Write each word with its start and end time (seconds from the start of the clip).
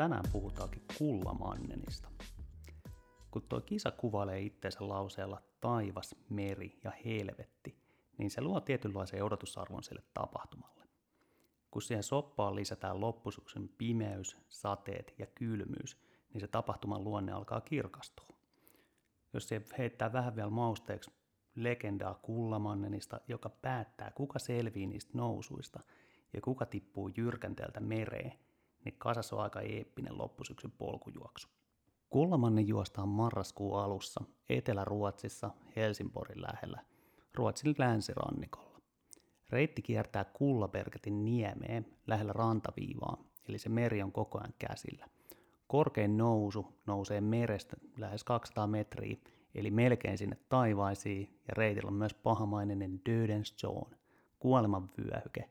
Tänään 0.00 0.24
puhutaankin 0.32 0.82
kullamannenista. 0.98 2.08
Kun 3.30 3.42
tuo 3.42 3.60
kisa 3.60 3.90
kuvailee 3.90 4.40
itseensä 4.40 4.88
lauseella 4.88 5.42
taivas, 5.60 6.14
meri 6.30 6.80
ja 6.84 6.92
helvetti, 7.04 7.76
niin 8.18 8.30
se 8.30 8.40
luo 8.40 8.60
tietynlaisen 8.60 9.24
odotusarvon 9.24 9.82
sille 9.82 10.02
tapahtumalle. 10.14 10.84
Kun 11.70 11.82
siihen 11.82 12.02
soppaan 12.02 12.54
lisätään 12.54 13.00
loppusyksyn 13.00 13.68
pimeys, 13.78 14.36
sateet 14.48 15.14
ja 15.18 15.26
kylmyys, 15.26 15.96
niin 16.32 16.40
se 16.40 16.48
tapahtuman 16.48 17.04
luonne 17.04 17.32
alkaa 17.32 17.60
kirkastua. 17.60 18.36
Jos 19.32 19.48
se 19.48 19.62
heittää 19.78 20.12
vähän 20.12 20.36
vielä 20.36 20.50
mausteeksi 20.50 21.10
legendaa 21.54 22.14
Kullamannenista, 22.14 23.20
joka 23.28 23.48
päättää, 23.48 24.10
kuka 24.10 24.38
selvii 24.38 24.86
niistä 24.86 25.12
nousuista 25.14 25.80
ja 26.32 26.40
kuka 26.40 26.66
tippuu 26.66 27.10
jyrkänteeltä 27.16 27.80
mereen, 27.80 28.32
niin 28.84 28.94
kasas 28.98 29.32
on 29.32 29.40
aika 29.40 29.60
eeppinen 29.60 30.18
loppusyksyn 30.18 30.70
polkujuoksu. 30.70 31.48
Kullamannen 32.10 32.68
juostaan 32.68 33.08
marraskuun 33.08 33.80
alussa 33.80 34.24
Etelä-Ruotsissa 34.48 35.50
Helsingborin 35.76 36.42
lähellä 36.42 36.80
Ruotsin 37.34 37.74
länsirannikolla. 37.78 38.80
Reitti 39.50 39.82
kiertää 39.82 40.24
Kullabergetin 40.24 41.24
niemeen 41.24 41.86
lähellä 42.06 42.32
rantaviivaa, 42.32 43.24
eli 43.48 43.58
se 43.58 43.68
meri 43.68 44.02
on 44.02 44.12
koko 44.12 44.38
ajan 44.38 44.54
käsillä. 44.58 45.06
Korkein 45.66 46.16
nousu 46.16 46.66
nousee 46.86 47.20
merestä 47.20 47.76
lähes 47.98 48.24
200 48.24 48.66
metriä 48.66 49.16
eli 49.54 49.70
melkein 49.70 50.18
sinne 50.18 50.36
taivaisiin, 50.48 51.40
ja 51.48 51.54
reitillä 51.54 51.88
on 51.88 51.94
myös 51.94 52.14
pahamainen 52.14 53.00
Dödens 53.08 53.56
Zone, 53.56 53.96
kuoleman 54.38 54.90
vyöhyke, 54.98 55.50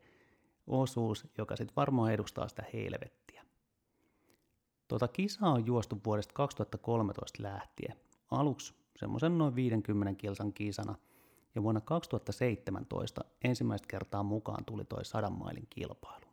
osuus, 0.67 1.27
joka 1.37 1.55
sitten 1.55 1.75
varmaan 1.75 2.13
edustaa 2.13 2.47
sitä 2.47 2.63
helvettiä. 2.73 3.18
Tuota 4.89 5.07
kisaa 5.07 5.51
on 5.51 5.65
juostu 5.65 6.01
vuodesta 6.05 6.33
2013 6.33 7.43
lähtien, 7.43 7.95
aluksi 8.31 8.73
semmoisen 8.95 9.37
noin 9.37 9.55
50 9.55 10.13
kilsan 10.21 10.53
kisana, 10.53 10.95
ja 11.55 11.63
vuonna 11.63 11.81
2017 11.81 13.21
ensimmäistä 13.43 13.87
kertaa 13.87 14.23
mukaan 14.23 14.65
tuli 14.65 14.85
toi 14.85 15.05
sadan 15.05 15.33
mailin 15.33 15.67
kilpailu. 15.69 16.25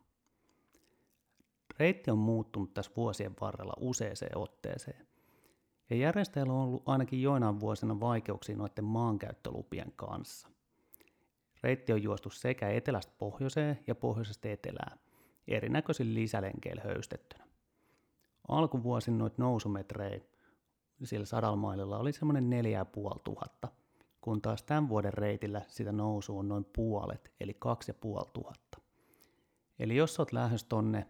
Reitti 1.79 2.11
on 2.11 2.17
muuttunut 2.17 2.73
tässä 2.73 2.91
vuosien 2.97 3.35
varrella 3.41 3.73
useeseen 3.79 4.37
otteeseen, 4.37 5.07
ja 5.89 5.95
järjestäjällä 5.95 6.53
on 6.53 6.59
ollut 6.59 6.89
ainakin 6.89 7.21
joinain 7.21 7.59
vuosina 7.59 7.99
vaikeuksia 7.99 8.57
noiden 8.57 8.85
maankäyttölupien 8.85 9.93
kanssa. 9.95 10.47
Reitti 11.63 11.93
on 11.93 12.03
juostu 12.03 12.29
sekä 12.29 12.69
etelästä 12.69 13.13
pohjoiseen 13.17 13.79
ja 13.87 13.95
pohjoisesta 13.95 14.49
etelään, 14.49 14.99
erinäköisin 15.47 16.13
lisälenkeillä 16.13 16.81
höystettynä. 16.81 17.46
Alkuvuosin 18.47 19.17
noit 19.17 19.37
nousumetrejä 19.37 20.19
sillä 21.03 21.25
sadalmaililla 21.25 21.97
oli 21.97 22.13
semmoinen 22.13 22.49
4500, 22.49 23.71
kun 24.21 24.41
taas 24.41 24.63
tämän 24.63 24.89
vuoden 24.89 25.13
reitillä 25.13 25.61
sitä 25.67 25.91
nousu 25.91 26.37
on 26.37 26.47
noin 26.47 26.65
puolet, 26.75 27.31
eli 27.39 27.53
2500. 27.59 28.81
Eli 29.79 29.95
jos 29.95 30.19
olet 30.19 30.33
lähdössä 30.33 30.67
tonne 30.69 31.07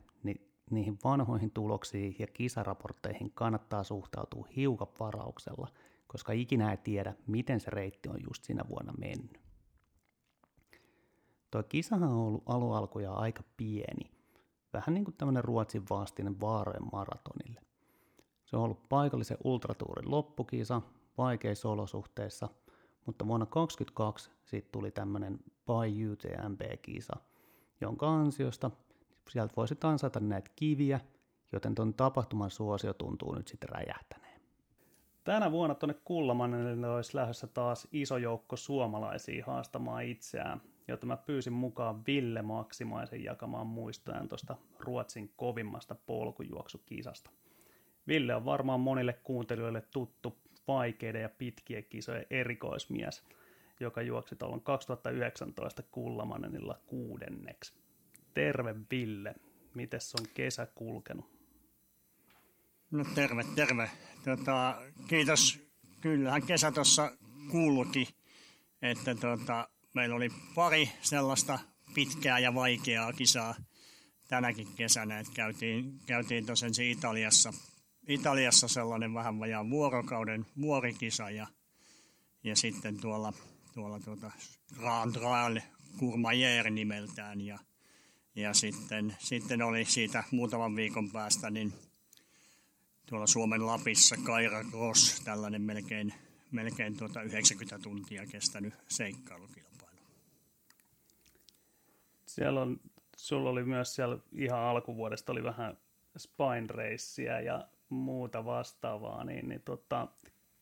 niihin 0.71 0.97
vanhoihin 1.03 1.51
tuloksiin 1.51 2.15
ja 2.19 2.27
kisaraportteihin 2.27 3.31
kannattaa 3.31 3.83
suhtautua 3.83 4.47
hiukan 4.55 4.87
varauksella, 4.99 5.67
koska 6.07 6.33
ikinä 6.33 6.71
ei 6.71 6.77
tiedä, 6.77 7.13
miten 7.27 7.59
se 7.59 7.69
reitti 7.69 8.09
on 8.09 8.17
just 8.29 8.43
sinä 8.43 8.63
vuonna 8.69 8.93
mennyt. 8.97 9.41
Tuo 11.51 11.63
kisahan 11.63 12.09
on 12.09 12.17
ollut 12.17 12.43
alualkuja 12.45 13.13
aika 13.13 13.43
pieni, 13.57 14.11
vähän 14.77 14.93
niin 14.93 15.05
kuin 15.05 15.15
tämmöinen 15.17 15.43
Ruotsin 15.43 15.83
vastinen 15.89 16.41
vaarojen 16.41 16.89
maratonille. 16.91 17.61
Se 18.45 18.57
on 18.57 18.63
ollut 18.63 18.89
paikallisen 18.89 19.37
ultratuurin 19.43 20.11
loppukisa 20.11 20.81
vaikeissa 21.17 21.69
olosuhteissa, 21.69 22.49
mutta 23.05 23.27
vuonna 23.27 23.45
2022 23.45 24.31
siitä 24.45 24.67
tuli 24.71 24.91
tämmöinen 24.91 25.39
By 25.65 26.11
UTMB-kisa, 26.11 27.13
jonka 27.81 28.09
ansiosta 28.09 28.71
sieltä 29.29 29.53
voisi 29.57 29.75
ansata 29.83 30.19
näitä 30.19 30.51
kiviä, 30.55 30.99
joten 31.51 31.75
tuon 31.75 31.93
tapahtuman 31.93 32.51
suosio 32.51 32.93
tuntuu 32.93 33.35
nyt 33.35 33.47
sitten 33.47 33.69
räjähtäneen. 33.69 34.26
Tänä 35.27 35.51
vuonna 35.51 35.75
tuonne 35.75 35.95
Kullamannelle 36.03 36.89
olisi 36.89 37.15
lähdössä 37.15 37.47
taas 37.47 37.87
iso 37.91 38.17
joukko 38.17 38.55
suomalaisia 38.55 39.45
haastamaan 39.45 40.03
itseään, 40.03 40.61
jota 40.87 41.05
mä 41.05 41.17
pyysin 41.17 41.53
mukaan 41.53 42.05
Ville 42.05 42.41
Maksimaisen 42.41 43.23
jakamaan 43.23 43.67
muistojan 43.67 44.27
tuosta 44.27 44.55
Ruotsin 44.79 45.31
kovimmasta 45.35 45.95
polkujuoksukisasta. 45.95 47.29
Ville 48.07 48.35
on 48.35 48.45
varmaan 48.45 48.79
monille 48.79 49.13
kuuntelijoille 49.13 49.81
tuttu 49.81 50.37
vaikeiden 50.67 51.21
ja 51.21 51.29
pitkien 51.29 51.83
kisojen 51.83 52.25
erikoismies, 52.29 53.23
joka 53.79 54.01
juoksi 54.01 54.35
tuolloin 54.35 54.61
2019 54.61 55.83
Kullamannenilla 55.91 56.79
kuudenneksi. 56.85 57.73
Terve 58.33 58.75
Ville, 58.91 59.35
miten 59.73 59.99
on 60.19 60.25
kesä 60.33 60.67
kulkenut? 60.75 61.36
No 62.91 63.05
terve, 63.15 63.45
terve. 63.55 63.91
Tota, 64.25 64.81
kiitos. 65.07 65.59
Kyllähän 66.01 66.41
kesä 66.41 66.71
tuossa 66.71 67.11
kuulukin, 67.51 68.07
että 68.81 69.15
tota, 69.15 69.69
meillä 69.95 70.15
oli 70.15 70.29
pari 70.55 70.89
sellaista 71.01 71.59
pitkää 71.95 72.39
ja 72.39 72.55
vaikeaa 72.55 73.13
kisaa 73.13 73.55
tänäkin 74.27 74.67
kesänä, 74.75 75.19
että 75.19 75.33
käytiin, 75.33 75.99
käytiin 76.05 76.45
tosiaan 76.45 76.73
Italiassa, 76.81 77.53
Italiassa 78.07 78.67
sellainen 78.67 79.13
vähän 79.13 79.39
vajaan 79.39 79.69
vuorokauden 79.69 80.45
vuorikisa 80.61 81.29
ja, 81.29 81.47
ja 82.43 82.55
sitten 82.55 82.97
tuolla, 83.01 83.33
tuolla 83.73 83.99
tuota 83.99 84.31
Grand 84.79 85.15
Rail 85.15 85.61
Courmayeur 85.99 86.69
nimeltään 86.69 87.41
ja 87.41 87.59
ja 88.35 88.53
sitten, 88.53 89.15
sitten 89.19 89.61
oli 89.61 89.85
siitä 89.85 90.23
muutaman 90.31 90.75
viikon 90.75 91.11
päästä 91.11 91.49
niin 91.49 91.73
tuolla 93.09 93.27
Suomen 93.27 93.67
Lapissa 93.67 94.15
Kaira 94.23 94.63
Cross, 94.63 95.21
tällainen 95.25 95.61
melkein, 95.61 96.13
melkein 96.51 96.97
tuota 96.97 97.21
90 97.21 97.79
tuntia 97.79 98.25
kestänyt 98.31 98.73
seikkailukilpailu. 98.87 99.99
Siellä 102.25 102.61
on, 102.61 102.79
sulla 103.17 103.49
oli 103.49 103.63
myös 103.63 103.95
siellä 103.95 104.17
ihan 104.31 104.59
alkuvuodesta 104.59 105.31
oli 105.31 105.43
vähän 105.43 105.77
spine 106.17 107.41
ja 107.45 107.67
muuta 107.89 108.45
vastaavaa, 108.45 109.23
niin, 109.23 109.49
niin 109.49 109.61
tota, 109.61 110.07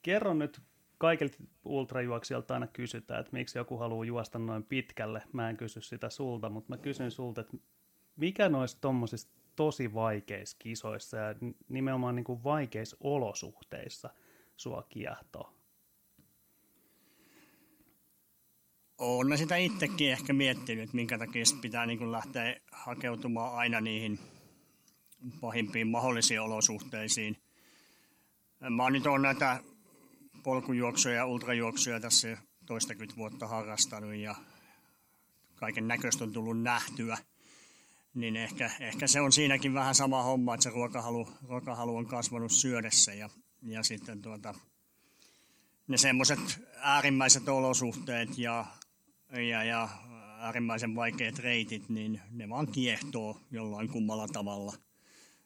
kerro 0.01 0.33
nyt 0.33 0.61
kaikilta 0.97 1.37
ultrajuoksijoilta 1.65 2.53
aina 2.53 2.67
kysytään, 2.67 3.19
että 3.19 3.33
miksi 3.33 3.57
joku 3.57 3.77
haluaa 3.77 4.05
juosta 4.05 4.39
noin 4.39 4.63
pitkälle. 4.63 5.21
Mä 5.33 5.49
en 5.49 5.57
kysy 5.57 5.81
sitä 5.81 6.09
sulta, 6.09 6.49
mutta 6.49 6.73
mä 6.73 6.77
kysyn 6.77 7.11
sulta, 7.11 7.41
että 7.41 7.57
mikä 8.15 8.49
noissa 8.49 8.81
tuommoisissa 8.81 9.29
tosi 9.55 9.93
vaikeissa 9.93 10.57
kisoissa 10.59 11.17
ja 11.17 11.35
nimenomaan 11.69 12.15
niin 12.15 12.23
kuin 12.23 12.43
vaikeissa 12.43 12.97
olosuhteissa 12.99 14.09
sua 14.57 14.83
kiehtoo? 14.89 15.53
Olen 18.97 19.37
sitä 19.37 19.55
itsekin 19.55 20.11
ehkä 20.11 20.33
miettinyt, 20.33 20.83
että 20.83 20.95
minkä 20.95 21.17
takia 21.17 21.43
pitää 21.61 21.85
niin 21.85 21.97
kuin 21.97 22.11
lähteä 22.11 22.61
hakeutumaan 22.71 23.55
aina 23.55 23.81
niihin 23.81 24.19
pahimpiin 25.41 25.87
mahdollisiin 25.87 26.41
olosuhteisiin. 26.41 27.37
Mä 28.69 28.89
nyt 28.89 29.05
on 29.05 29.21
näitä 29.21 29.59
polkujuoksuja 30.43 31.15
ja 31.15 31.25
ultrajuoksuja 31.25 31.99
tässä 31.99 32.37
toistakymmentä 32.65 33.15
vuotta 33.15 33.47
harrastanut 33.47 34.15
ja 34.15 34.35
kaiken 35.55 35.87
näköistä 35.87 36.23
on 36.23 36.33
tullut 36.33 36.61
nähtyä. 36.61 37.17
Niin 38.15 38.35
ehkä, 38.35 38.71
ehkä 38.79 39.07
se 39.07 39.21
on 39.21 39.31
siinäkin 39.31 39.73
vähän 39.73 39.95
sama 39.95 40.23
homma, 40.23 40.53
että 40.53 40.63
se 40.63 40.69
ruokahalu, 40.69 41.29
ruokahalu 41.47 41.95
on 41.97 42.05
kasvanut 42.05 42.51
syödessä 42.51 43.13
ja, 43.13 43.29
ja 43.61 43.83
sitten 43.83 44.21
tuota, 44.21 44.53
ne 45.87 45.97
semmoiset 45.97 46.39
äärimmäiset 46.75 47.49
olosuhteet 47.49 48.37
ja, 48.37 48.65
ja, 49.49 49.63
ja 49.63 49.89
äärimmäisen 50.39 50.95
vaikeat 50.95 51.39
reitit, 51.39 51.89
niin 51.89 52.21
ne 52.31 52.49
vaan 52.49 52.67
kiehtoo 52.67 53.41
jollain 53.51 53.89
kummalla 53.89 54.27
tavalla– 54.27 54.73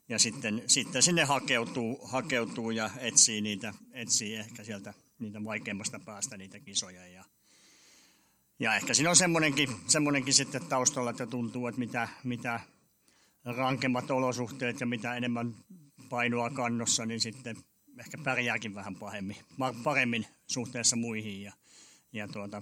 ja 0.10 0.19
sitten, 0.19 0.63
sitten 0.68 1.04
sinne 1.04 1.24
hakeutuu, 1.24 2.07
hakeutuu 2.07 2.71
ja 2.71 2.89
etsii, 2.98 3.42
niitä, 3.42 3.74
etsii 3.94 4.36
ehkä 4.36 4.63
sieltä 4.63 4.94
niitä 5.19 5.44
vaikeimmasta 5.44 6.00
päästä 6.06 6.38
niitä 6.38 6.60
kisoja. 6.60 7.07
Ja, 7.07 7.24
ja 8.59 8.75
ehkä 8.75 8.94
siinä 8.94 9.09
on 9.09 9.15
semmoinenkin, 9.15 9.69
semmoinenkin 9.88 10.33
sitten 10.33 10.65
taustalla, 10.65 11.09
että 11.09 11.27
tuntuu, 11.27 11.67
että 11.67 11.79
mitä, 11.79 12.07
mitä 12.23 12.59
rankemmat 13.45 14.11
olosuhteet 14.11 14.79
ja 14.79 14.85
mitä 14.85 15.15
enemmän 15.15 15.56
painoa 16.09 16.50
kannossa, 16.50 17.06
niin 17.06 17.19
sitten 17.19 17.57
ehkä 18.00 18.17
pärjääkin 18.23 18.75
vähän 18.75 18.95
pahemmin, 18.95 19.38
paremmin 19.83 20.25
suhteessa 20.47 20.95
muihin. 20.95 21.41
Ja, 21.41 21.53
ja 22.13 22.27
tuota, 22.27 22.61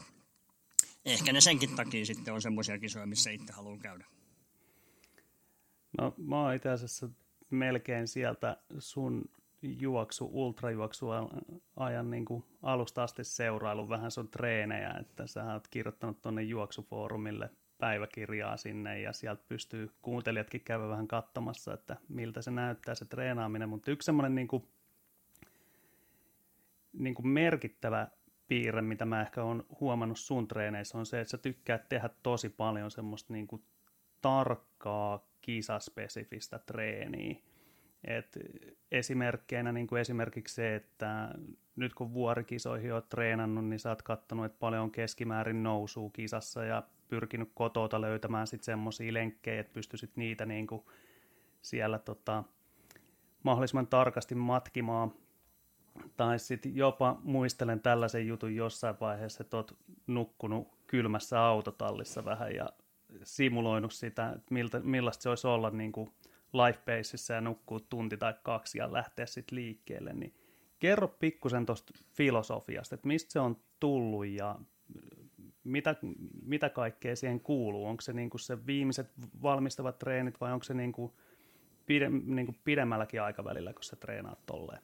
ehkä 1.06 1.34
ne 1.34 1.42
senkin 1.42 1.76
takia 1.76 2.06
sitten 2.06 2.34
on 2.34 2.42
semmoisia 2.42 2.80
kisoja, 2.80 3.06
missä 3.06 3.32
itse 3.32 3.54
haluaa 3.54 3.78
käydä. 3.78 4.06
No 5.98 6.14
mä 6.18 6.42
oon 6.42 6.56
itse 6.56 6.70
asiassa 6.70 7.10
melkein 7.50 8.08
sieltä 8.08 8.58
sun 8.80 9.26
juoksu, 9.62 10.30
ultrajuoksuajan 10.34 12.10
niin 12.10 12.26
kuin 12.26 12.44
alusta 12.64 13.04
asti 13.04 13.24
seurailu 13.24 13.90
vähän 13.90 14.12
sun 14.12 14.28
treenejä, 14.28 14.94
että 15.00 15.28
sä 15.28 15.54
oot 15.54 15.68
kirjoittanut 15.68 16.22
tuonne 16.22 16.44
juoksufoorumille 16.44 17.50
päiväkirjaa 17.78 18.58
sinne 18.58 19.02
ja 19.02 19.14
sieltä 19.14 19.44
pystyy 19.48 19.92
kuuntelijatkin 20.02 20.62
käydä 20.62 20.90
vähän 20.90 21.08
katsomassa, 21.08 21.74
että 21.74 21.98
miltä 22.10 22.42
se 22.42 22.52
näyttää 22.52 22.96
se 22.96 23.06
treenaaminen, 23.06 23.70
mutta 23.70 23.92
yksi 23.92 24.06
semmoinen 24.06 24.36
niin 24.36 24.48
kuin, 24.48 24.68
niin 26.94 27.16
kuin 27.16 27.28
merkittävä 27.28 28.08
piirre, 28.48 28.82
mitä 28.82 29.06
mä 29.06 29.22
ehkä 29.22 29.44
on 29.44 29.66
huomannut 29.80 30.20
sun 30.20 30.48
treeneissä, 30.48 30.98
on 30.98 31.06
se, 31.06 31.22
että 31.22 31.32
sä 31.32 31.38
tykkäät 31.38 31.90
tehdä 31.90 32.10
tosi 32.24 32.50
paljon 32.50 32.92
semmoista 32.92 33.34
niin 33.34 33.48
kuin 33.48 33.64
tarkkaa 34.22 35.28
kisaspesifistä 35.42 36.60
treeniä. 36.60 37.36
Et 38.04 38.38
esimerkkeinä 38.92 39.72
niin 39.72 39.88
kuin 39.88 40.02
esimerkiksi 40.02 40.56
se, 40.56 40.76
että 40.76 41.30
nyt 41.76 41.94
kun 41.94 42.14
vuorikisoihin 42.14 42.94
olet 42.94 43.10
treenannut, 43.10 43.66
niin 43.66 43.80
sä 43.80 43.90
oot 43.90 44.02
että 44.46 44.60
paljon 44.60 44.84
on 44.84 44.92
keskimäärin 44.92 45.64
nousuu 45.64 46.10
kisassa 46.10 46.64
ja 46.64 46.84
pyrkinyt 47.08 47.52
kotota 47.54 48.02
löytämään 48.02 48.48
sitten 48.48 48.66
semmoisia 48.66 49.14
lenkkejä, 49.14 49.60
että 49.60 49.74
pystyisit 49.74 50.12
niitä 50.16 50.46
niin 50.46 50.68
kuin 50.68 50.86
siellä 51.62 52.00
tota, 52.00 52.44
mahdollisimman 53.44 53.88
tarkasti 53.88 54.36
matkimaan. 54.36 55.14
Tai 56.18 56.40
sitten 56.40 56.76
jopa 56.76 57.20
muistelen 57.24 57.80
tällaisen 57.80 58.28
jutun 58.28 58.56
jossain 58.56 58.96
vaiheessa, 59.02 59.44
että 59.44 59.58
oot 59.58 59.78
nukkunut 60.08 60.68
kylmässä 60.88 61.42
autotallissa 61.42 62.26
vähän 62.26 62.56
ja 62.56 62.70
simuloinut 63.24 63.94
sitä, 63.94 64.30
että 64.30 64.54
miltä, 64.54 64.80
millaista 64.80 65.24
se 65.24 65.30
olisi 65.30 65.48
olla 65.48 65.70
niin 65.70 65.92
kuin 65.92 66.12
life 66.54 67.34
ja 67.34 67.42
nukkuu 67.42 67.80
tunti 67.80 68.18
tai 68.18 68.34
kaksi 68.44 68.78
ja 68.78 68.94
lähteä 68.94 69.26
sitten 69.26 69.56
liikkeelle, 69.56 70.14
niin 70.14 70.34
kerro 70.80 71.08
pikkusen 71.08 71.66
tuosta 71.66 71.94
filosofiasta, 72.14 72.96
että 72.96 73.08
mistä 73.08 73.32
se 73.32 73.40
on 73.40 73.62
tullut 73.80 74.28
ja 74.28 74.60
mitä, 75.64 75.96
mitä 76.42 76.70
kaikkea 76.70 77.16
siihen 77.16 77.40
kuuluu? 77.40 77.86
Onko 77.86 78.02
se 78.02 78.14
niin 78.14 78.30
kuin 78.30 78.42
se 78.42 78.66
viimeiset 78.66 79.12
valmistavat 79.42 80.00
treenit 80.00 80.42
vai 80.42 80.54
onko 80.54 80.64
se 80.64 80.74
niin 80.74 80.92
kuin 80.92 81.12
pide, 81.86 82.10
niin 82.10 82.46
kuin 82.46 82.60
pidemmälläkin 82.64 83.22
aikavälillä, 83.22 83.74
kun 83.74 83.84
sä 83.84 83.96
treenaat 83.96 84.46
tolleen? 84.46 84.82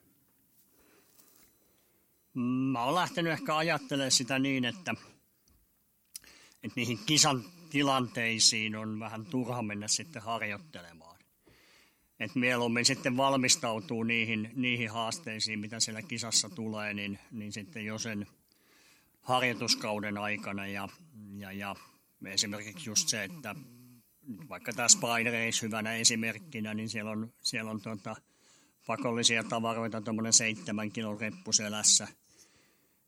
Mä 2.72 2.84
oon 2.84 2.96
lähtenyt 2.96 3.34
ehkä 3.34 3.58
ajattelemaan 3.58 4.12
sitä 4.12 4.40
niin, 4.40 4.66
että, 4.66 4.96
että 6.64 6.74
niihin 6.76 7.00
kisan 7.06 7.44
tilanteisiin 7.70 8.76
on 8.76 9.00
vähän 9.00 9.26
turha 9.26 9.62
mennä 9.62 9.88
sitten 9.88 10.22
harjoittelemaan. 10.22 11.13
Et 12.20 12.36
mieluummin 12.36 12.86
sitten 12.86 13.18
valmistautuu 13.18 14.04
niihin, 14.04 14.52
niihin 14.56 14.92
haasteisiin, 14.92 15.60
mitä 15.60 15.80
siellä 15.80 16.02
kisassa 16.02 16.50
tulee, 16.50 16.94
niin, 16.94 17.20
niin 17.32 17.52
sitten 17.52 17.86
jo 17.86 17.98
sen 18.00 18.28
harjoituskauden 19.22 20.18
aikana. 20.18 20.68
Ja, 20.68 20.90
ja, 21.38 21.52
ja 21.52 21.76
esimerkiksi 22.26 22.90
just 22.90 23.08
se, 23.10 23.24
että 23.24 23.56
vaikka 24.50 24.74
tämä 24.74 24.88
Spine 24.88 25.32
Race 25.32 25.66
hyvänä 25.66 25.96
esimerkkinä, 25.96 26.74
niin 26.74 26.90
siellä 26.90 27.12
on, 27.12 27.34
siellä 27.42 27.72
on 27.72 27.82
tuota, 27.82 28.16
pakollisia 28.88 29.44
tavaroita, 29.44 30.02
tuommoinen 30.02 30.34
seitsemän 30.34 30.92
kilon 30.92 31.22
reppu 31.22 31.52
selässä. 31.52 32.08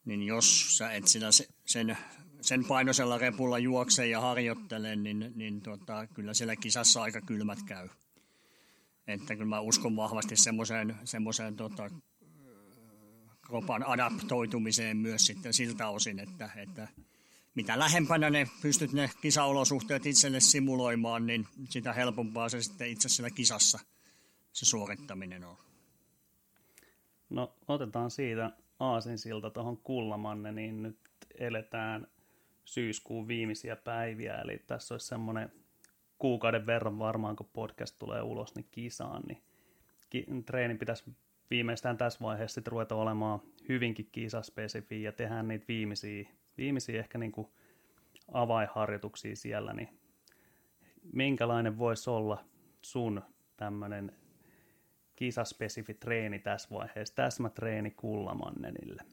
Niin 0.05 0.23
jos 0.23 0.77
sä 0.77 0.91
et 0.91 1.07
sillä 1.07 1.29
sen 1.65 1.97
sen 2.45 2.65
painoisella 2.65 3.17
repulla 3.17 3.59
juokse 3.59 4.07
ja 4.07 4.21
harjoittelen, 4.21 5.03
niin, 5.03 5.31
niin 5.35 5.61
tota, 5.61 6.07
kyllä 6.07 6.33
siellä 6.33 6.55
kisassa 6.55 7.01
aika 7.01 7.21
kylmät 7.21 7.59
käy. 7.65 7.89
Että 9.07 9.35
kyllä 9.35 9.49
mä 9.49 9.59
uskon 9.59 9.95
vahvasti 9.95 10.35
semmoiseen, 10.35 10.95
semmoiseen 11.03 11.55
tota, 11.55 11.89
kropan 13.41 13.87
adaptoitumiseen 13.87 14.97
myös 14.97 15.25
sitten 15.25 15.53
siltä 15.53 15.89
osin, 15.89 16.19
että, 16.19 16.49
että 16.55 16.87
mitä 17.55 17.79
lähempänä 17.79 18.29
ne 18.29 18.47
pystyt 18.61 18.93
ne 18.93 19.09
kisaolosuhteet 19.21 20.05
itselle 20.05 20.39
simuloimaan, 20.39 21.27
niin 21.27 21.47
sitä 21.69 21.93
helpompaa 21.93 22.49
se 22.49 22.61
sitten 22.61 22.89
itse 22.89 23.09
siellä 23.09 23.29
kisassa 23.29 23.79
se 24.53 24.65
suorittaminen 24.65 25.43
on. 25.43 25.57
No 27.29 27.55
otetaan 27.67 28.11
siitä 28.11 28.51
aasinsilta 28.79 29.49
tuohon 29.49 29.77
Kullamanne, 29.77 30.51
niin 30.51 30.83
nyt 30.83 30.97
eletään 31.39 32.07
syyskuun 32.65 33.27
viimeisiä 33.27 33.75
päiviä, 33.75 34.35
eli 34.35 34.63
tässä 34.67 34.93
olisi 34.93 35.07
semmoinen 35.07 35.51
kuukauden 36.17 36.65
verran 36.65 36.99
varmaan, 36.99 37.35
kun 37.35 37.49
podcast 37.53 37.95
tulee 37.99 38.21
ulos, 38.21 38.55
niin 38.55 38.67
kisaan, 38.71 39.23
niin 39.27 39.43
treeni 40.45 40.75
pitäisi 40.75 41.03
viimeistään 41.49 41.97
tässä 41.97 42.19
vaiheessa 42.21 42.55
sitten 42.55 42.71
ruveta 42.71 42.95
olemaan 42.95 43.39
hyvinkin 43.69 44.09
kisaspesifiä 44.11 44.99
ja 44.99 45.11
tehdään 45.11 45.47
niitä 45.47 45.65
viimeisiä, 45.67 46.29
viimeisiä 46.57 46.99
ehkä 46.99 47.17
niin 47.17 47.31
kuin 47.31 47.47
avainharjoituksia 48.31 49.35
siellä, 49.35 49.73
niin 49.73 49.89
minkälainen 51.13 51.77
voisi 51.77 52.09
olla 52.09 52.45
sun 52.81 53.21
tämmöinen 53.57 54.11
kisaspesifi 55.15 55.93
treeni 55.93 56.39
tässä 56.39 56.69
vaiheessa, 56.71 57.15
täsmätreeni 57.15 57.91
Kullamannenille? 57.91 59.03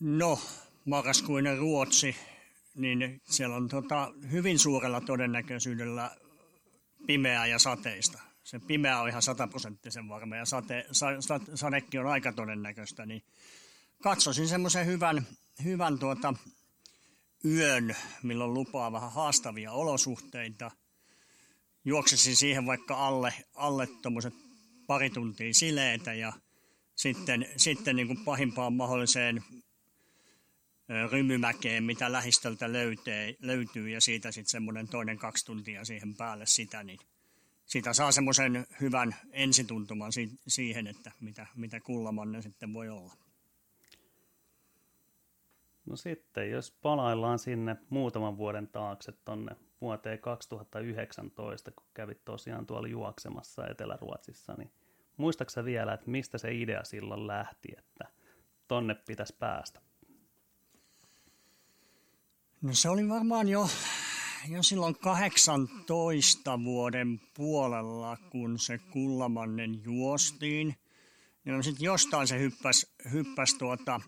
No, 0.00 0.38
marraskuinen 0.84 1.58
Ruotsi, 1.58 2.16
niin 2.78 3.20
siellä 3.24 3.56
on 3.56 3.68
tota, 3.68 4.12
hyvin 4.30 4.58
suurella 4.58 5.00
todennäköisyydellä 5.00 6.10
pimeää 7.06 7.46
ja 7.46 7.58
sateista. 7.58 8.20
Se 8.44 8.58
pimeä 8.58 9.00
on 9.00 9.08
ihan 9.08 9.22
sataprosenttisen 9.22 10.08
varma 10.08 10.36
ja 10.36 10.44
sate, 10.44 10.86
sa, 10.92 11.06
sa, 11.20 11.40
sadekin 11.54 12.00
on 12.00 12.06
aika 12.06 12.32
todennäköistä, 12.32 13.06
niin 13.06 13.22
katsoisin 14.02 14.48
semmoisen 14.48 14.86
hyvän, 14.86 15.26
hyvän 15.64 15.98
tuota, 15.98 16.34
yön, 17.44 17.96
milloin 18.22 18.54
lupaa 18.54 18.92
vähän 18.92 19.12
haastavia 19.12 19.72
olosuhteita. 19.72 20.70
Juoksisin 21.84 22.36
siihen 22.36 22.66
vaikka 22.66 23.06
alle, 23.06 23.34
alle 23.54 23.88
pari 24.86 25.10
tuntia 25.10 25.54
sileitä 25.54 26.14
ja 26.14 26.32
sitten, 26.94 27.46
sitten 27.56 27.96
niin 27.96 28.06
kuin 28.06 28.24
pahimpaan 28.24 28.72
mahdolliseen 28.72 29.44
rymymäkeen, 31.10 31.84
mitä 31.84 32.12
lähistöltä 32.12 32.72
löytee, 32.72 33.34
löytyy 33.42 33.88
ja 33.88 34.00
siitä 34.00 34.32
sitten 34.32 34.50
semmoinen 34.50 34.88
toinen 34.88 35.18
kaksi 35.18 35.46
tuntia 35.46 35.84
siihen 35.84 36.14
päälle 36.14 36.46
sitä, 36.46 36.84
niin 36.84 36.98
siitä 37.66 37.92
saa 37.92 38.12
semmoisen 38.12 38.66
hyvän 38.80 39.14
ensituntuman 39.32 40.12
si- 40.12 40.38
siihen, 40.46 40.86
että 40.86 41.12
mitä, 41.20 41.46
mitä 41.56 41.80
kullamanne 41.80 42.42
sitten 42.42 42.74
voi 42.74 42.88
olla. 42.88 43.12
No 45.86 45.96
sitten, 45.96 46.50
jos 46.50 46.72
palaillaan 46.82 47.38
sinne 47.38 47.76
muutaman 47.90 48.36
vuoden 48.36 48.68
taakse 48.68 49.12
tonne 49.12 49.56
vuoteen 49.80 50.18
2019, 50.18 51.70
kun 51.70 51.86
kävit 51.94 52.24
tosiaan 52.24 52.66
tuolla 52.66 52.88
juoksemassa 52.88 53.66
Etelä-Ruotsissa, 53.66 54.54
niin 54.58 54.72
muistaaksä 55.16 55.64
vielä, 55.64 55.92
että 55.92 56.10
mistä 56.10 56.38
se 56.38 56.54
idea 56.54 56.84
silloin 56.84 57.26
lähti, 57.26 57.68
että 57.78 58.08
tonne 58.68 58.94
pitäisi 58.94 59.36
päästä? 59.38 59.87
No 62.62 62.74
se 62.74 62.88
oli 62.88 63.08
varmaan 63.08 63.48
jo, 63.48 63.70
jo 64.48 64.62
silloin 64.62 64.96
18 64.98 66.64
vuoden 66.64 67.20
puolella, 67.34 68.16
kun 68.16 68.58
se 68.58 68.78
Kullamannen 68.78 69.84
juostiin. 69.84 70.76
Niin 71.44 71.64
sitten 71.64 71.84
jostain 71.84 72.28
se 72.28 72.38
hyppäsi, 72.38 72.86
hyppäs 73.12 73.54
tuota, 73.54 74.00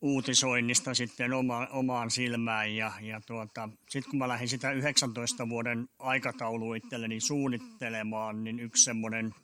uutisoinnista 0.00 0.94
sitten 0.94 1.32
oma, 1.32 1.66
omaan 1.66 2.10
silmään. 2.10 2.76
Ja, 2.76 2.92
ja 3.00 3.20
tuota, 3.26 3.68
sitten 3.90 4.10
kun 4.10 4.18
mä 4.18 4.28
lähdin 4.28 4.48
sitä 4.48 4.72
19 4.72 5.48
vuoden 5.48 5.88
aikataulua 5.98 6.76
itselleni 6.76 7.20
suunnittelemaan, 7.20 8.44
niin 8.44 8.60
yksi 8.60 8.84
semmoinen 8.84 9.34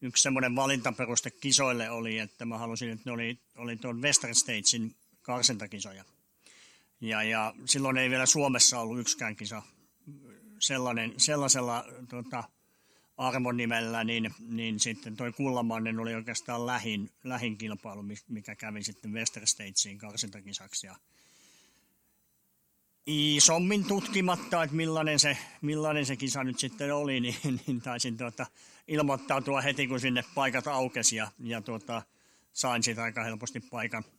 yksi 0.00 0.22
semmoinen 0.22 0.56
valintaperuste 0.56 1.30
kisoille 1.30 1.90
oli, 1.90 2.18
että 2.18 2.44
mä 2.44 2.58
halusin, 2.58 2.90
että 2.90 3.02
ne 3.04 3.12
oli, 3.12 3.38
oli 3.56 3.76
tuon 3.76 4.02
Western 4.02 4.34
Statesin 4.34 4.94
karsintakisoja. 5.28 6.04
Ja, 7.00 7.22
ja 7.22 7.54
silloin 7.64 7.96
ei 7.96 8.10
vielä 8.10 8.26
Suomessa 8.26 8.80
ollut 8.80 9.00
yksikään 9.00 9.36
kisa 9.36 9.62
sellainen, 10.58 11.14
sellaisella 11.16 11.84
tota, 12.08 12.44
arvonimellä, 13.16 14.04
niin, 14.04 14.34
niin 14.48 14.80
sitten 14.80 15.16
toi 15.16 15.32
Kullamannen 15.32 16.00
oli 16.00 16.14
oikeastaan 16.14 16.66
lähin, 16.66 17.10
lähin 17.24 17.58
kilpailu, 17.58 18.04
mikä 18.28 18.54
kävi 18.54 18.82
sitten 18.82 19.12
Western 19.12 19.46
Statesiin 19.46 19.98
karsintakisaksi. 19.98 20.86
Ja 20.86 20.96
isommin 23.06 23.84
tutkimatta, 23.84 24.62
että 24.62 24.76
millainen 24.76 25.18
se, 25.18 25.36
millainen 25.60 26.06
se 26.06 26.16
kisa 26.16 26.44
nyt 26.44 26.58
sitten 26.58 26.94
oli, 26.94 27.20
niin, 27.24 27.60
niin 27.66 27.80
taisin 27.80 28.16
tuota, 28.16 28.46
ilmoittautua 28.86 29.60
heti, 29.60 29.86
kun 29.86 30.00
sinne 30.00 30.24
paikat 30.34 30.66
aukesi 30.66 31.16
ja, 31.16 31.30
ja 31.38 31.60
tuota, 31.62 32.02
sain 32.52 32.82
siitä 32.82 33.02
aika 33.02 33.24
helposti 33.24 33.60
paikan– 33.60 34.04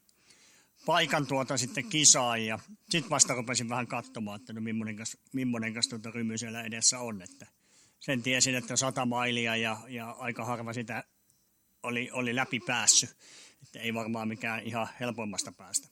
paikan 0.86 1.28
tuota 1.28 1.58
sitten 1.58 1.90
kisaan 1.90 2.46
ja 2.46 2.60
sitten 2.90 3.10
vasta 3.10 3.34
rupesin 3.34 3.70
vähän 3.70 3.88
katsomaan, 3.88 4.40
että 4.40 4.54
no 4.54 4.62
millainen 5.34 5.74
kanssa 5.74 5.90
tuota 5.90 6.12
rymy 6.12 6.38
siellä 6.38 6.64
edessä 6.64 7.00
on. 7.00 7.22
Että 7.22 7.48
sen 8.00 8.24
tiesin, 8.24 8.56
että 8.56 8.76
sata 8.76 9.06
mailia 9.06 9.56
ja, 9.56 9.78
ja 9.88 10.12
aika 10.12 10.46
harva 10.46 10.74
sitä 10.74 11.04
oli, 11.84 12.10
oli 12.14 12.36
läpi 12.36 12.60
päässyt. 12.60 13.16
Että 13.64 13.80
ei 13.80 13.94
varmaan 13.94 14.28
mikään 14.28 14.64
ihan 14.64 14.88
helpoimmasta 15.00 15.52
päästä. 15.52 15.88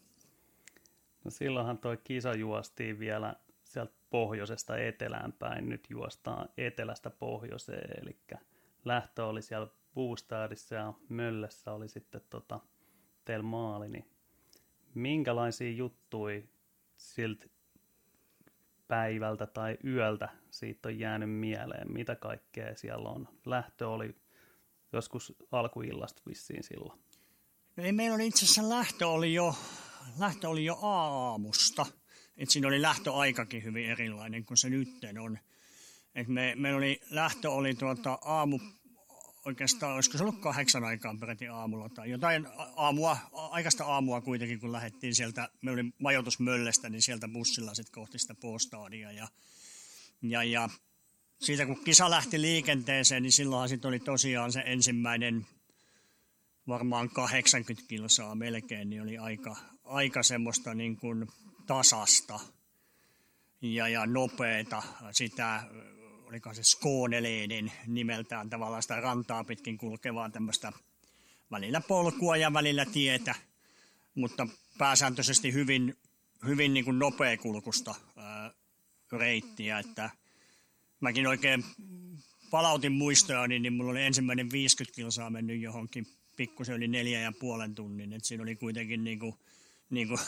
No 1.23 1.31
silloinhan 1.31 1.77
toi 1.77 1.97
kisa 2.03 2.33
juostiin 2.33 2.99
vielä 2.99 3.35
sieltä 3.63 3.93
pohjoisesta 4.09 4.77
etelään 4.77 5.33
päin. 5.33 5.69
Nyt 5.69 5.87
juostaan 5.89 6.49
etelästä 6.57 7.09
pohjoiseen, 7.09 8.01
eli 8.01 8.19
lähtö 8.85 9.25
oli 9.25 9.41
siellä 9.41 9.67
Boostadissa 9.93 10.75
ja 10.75 10.93
Möllessä 11.09 11.73
oli 11.73 11.89
sitten 11.89 12.21
tota, 12.29 12.59
teillä 13.25 13.43
maali, 13.43 13.89
niin 13.89 14.05
minkälaisia 14.99 15.71
juttuja 15.71 16.41
siltä 16.97 17.45
päivältä 18.87 19.47
tai 19.47 19.77
yöltä 19.85 20.29
siitä 20.51 20.89
on 20.89 20.99
jäänyt 20.99 21.31
mieleen? 21.31 21.93
Mitä 21.93 22.15
kaikkea 22.15 22.75
siellä 22.75 23.09
on? 23.09 23.27
Lähtö 23.45 23.89
oli 23.89 24.15
joskus 24.93 25.33
alkuillasta 25.51 26.21
vissiin 26.29 26.63
silloin. 26.63 26.99
No 27.75 27.83
ei, 27.83 27.91
meillä 27.91 28.15
oli 28.15 28.27
itse 28.27 28.45
asiassa 28.45 28.69
lähtö 28.69 29.07
oli 29.07 29.33
jo, 29.33 29.55
lähtö 30.19 30.49
oli 30.49 30.65
jo 30.65 30.79
aamusta. 30.81 31.85
Et 32.37 32.49
siinä 32.49 32.67
oli 32.67 32.81
lähtöaikakin 32.81 33.63
hyvin 33.63 33.89
erilainen 33.89 34.45
kuin 34.45 34.57
se 34.57 34.69
nytten 34.69 35.17
on. 35.17 35.39
Et 36.15 36.27
me, 36.27 36.53
meillä 36.55 36.77
oli, 36.77 37.01
lähtö 37.09 37.51
oli 37.51 37.75
tuota 37.75 38.19
aamu, 38.21 38.59
oikeastaan, 39.47 39.95
olisiko 39.95 40.17
se 40.17 40.23
ollut 40.23 40.39
kahdeksan 40.39 40.83
aikaan 40.83 41.19
peräti 41.19 41.47
aamulla 41.47 41.89
tai 41.89 42.09
jotain 42.09 42.47
aamua, 42.75 43.17
aikaista 43.31 43.85
aamua 43.85 44.21
kuitenkin, 44.21 44.59
kun 44.59 44.71
lähdettiin 44.71 45.15
sieltä, 45.15 45.49
me 45.61 45.71
oli 45.71 45.83
majoitus 45.99 46.39
Möllestä, 46.39 46.89
niin 46.89 47.01
sieltä 47.01 47.27
bussilla 47.27 47.73
sitten 47.73 47.93
kohti 47.93 48.19
sitä 48.19 48.35
postadia 48.35 49.11
ja, 49.11 49.27
ja, 50.21 50.43
ja 50.43 50.69
siitä 51.39 51.65
kun 51.65 51.83
kisa 51.83 52.09
lähti 52.09 52.41
liikenteeseen, 52.41 53.23
niin 53.23 53.31
silloinhan 53.31 53.69
sitten 53.69 53.89
oli 53.89 53.99
tosiaan 53.99 54.51
se 54.51 54.63
ensimmäinen 54.65 55.47
varmaan 56.67 57.09
80 57.09 57.87
kilsaa 57.87 58.35
melkein, 58.35 58.89
niin 58.89 59.01
oli 59.01 59.17
aika, 59.17 59.55
aika 59.83 60.23
semmoista 60.23 60.73
niin 60.73 60.97
kuin 60.97 61.27
tasasta 61.67 62.39
ja, 63.61 63.87
ja 63.87 64.05
nopeeta 64.05 64.83
sitä 65.11 65.63
oliko 66.27 66.53
se 66.53 66.63
Skåneleden 66.63 67.71
nimeltään 67.87 68.49
tavallaan 68.49 68.81
sitä 68.81 69.01
rantaa 69.01 69.43
pitkin 69.43 69.77
kulkevaa 69.77 70.29
tämmöistä 70.29 70.73
välillä 71.51 71.81
polkua 71.81 72.37
ja 72.37 72.53
välillä 72.53 72.85
tietä, 72.85 73.35
mutta 74.15 74.47
pääsääntöisesti 74.77 75.53
hyvin, 75.53 75.95
hyvin 76.45 76.73
niin 76.73 76.85
kuin 76.85 76.99
nopeakulkusta 76.99 77.95
ää, 78.17 78.51
reittiä, 79.11 79.79
että 79.79 80.09
mäkin 80.99 81.27
oikein 81.27 81.65
palautin 82.51 82.91
muistoja, 82.91 83.47
niin, 83.47 83.61
niin 83.61 83.73
mulla 83.73 83.91
oli 83.91 84.03
ensimmäinen 84.03 84.51
50 84.51 84.95
kilsaa 84.95 85.29
mennyt 85.29 85.61
johonkin 85.61 86.07
pikkusen 86.35 86.75
yli 86.75 86.87
neljä 86.87 87.21
ja 87.21 87.31
puolen 87.39 87.75
tunnin, 87.75 88.13
että 88.13 88.27
siinä 88.27 88.43
oli 88.43 88.55
kuitenkin 88.55 89.03
niin 89.03 89.19
kuin, 89.19 89.35
niin 89.89 90.07
kuin 90.07 90.19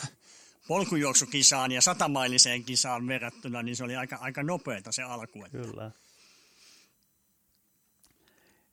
polkujuoksukisaan 0.69 1.71
ja 1.71 1.81
satamailiseen 1.81 2.63
kisaan 2.63 3.07
verrattuna, 3.07 3.63
niin 3.63 3.75
se 3.75 3.83
oli 3.83 3.95
aika, 3.95 4.15
aika 4.15 4.43
nopeata 4.43 4.91
se 4.91 5.03
alku. 5.03 5.45
Että. 5.45 5.57
Kyllä. 5.57 5.91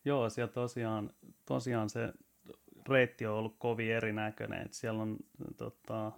Joo, 0.05 0.31
siellä 0.31 0.53
tosiaan, 0.53 1.11
tosiaan 1.47 1.91
se 1.91 2.13
reitti 2.89 3.27
on 3.27 3.35
ollut 3.35 3.57
kovin 3.59 3.93
erinäköinen. 3.93 4.63
Että 4.63 4.77
siellä 4.77 5.03
on, 5.03 5.17
tota, 5.57 6.13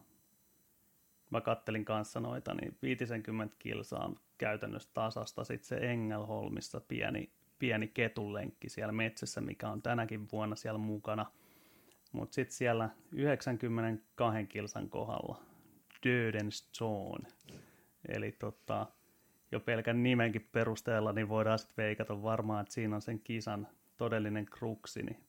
mä 1.31 1.41
kattelin 1.41 1.85
kanssa 1.85 2.21
noita, 2.21 2.55
niin 2.55 2.77
50 2.83 3.57
kilsaa 3.59 4.05
on 4.05 4.17
käytännössä 4.39 4.91
tasasta. 4.95 5.45
Sitten 5.45 5.69
se 5.69 5.77
Engelholmissa 5.77 6.81
pieni, 6.81 7.31
pieni 7.59 7.89
ketulenkki 7.89 8.69
siellä 8.69 8.93
metsässä, 8.93 9.41
mikä 9.41 9.69
on 9.69 9.83
tänäkin 9.83 10.29
vuonna 10.33 10.57
siellä 10.57 10.79
mukana. 10.79 11.27
Mutta 12.13 12.35
sitten 12.35 12.57
siellä 12.57 12.89
92 13.13 14.47
kilsan 14.47 14.89
kohdalla 14.89 15.48
Dödenstone. 16.07 17.29
Eli 18.09 18.33
tota, 18.33 18.87
jo 19.53 19.61
pelkän 19.61 20.03
nimenkin 20.03 20.49
perusteella 20.53 21.13
niin 21.13 21.29
voidaan 21.29 21.59
sitten 21.59 21.85
veikata 21.85 22.23
varmaan, 22.23 22.63
että 22.63 22.75
siinä 22.75 22.97
on 22.97 23.03
sen 23.03 23.21
kisan 23.21 23.69
todellinen 23.97 24.47
kruksi. 24.47 25.03
Niin 25.03 25.25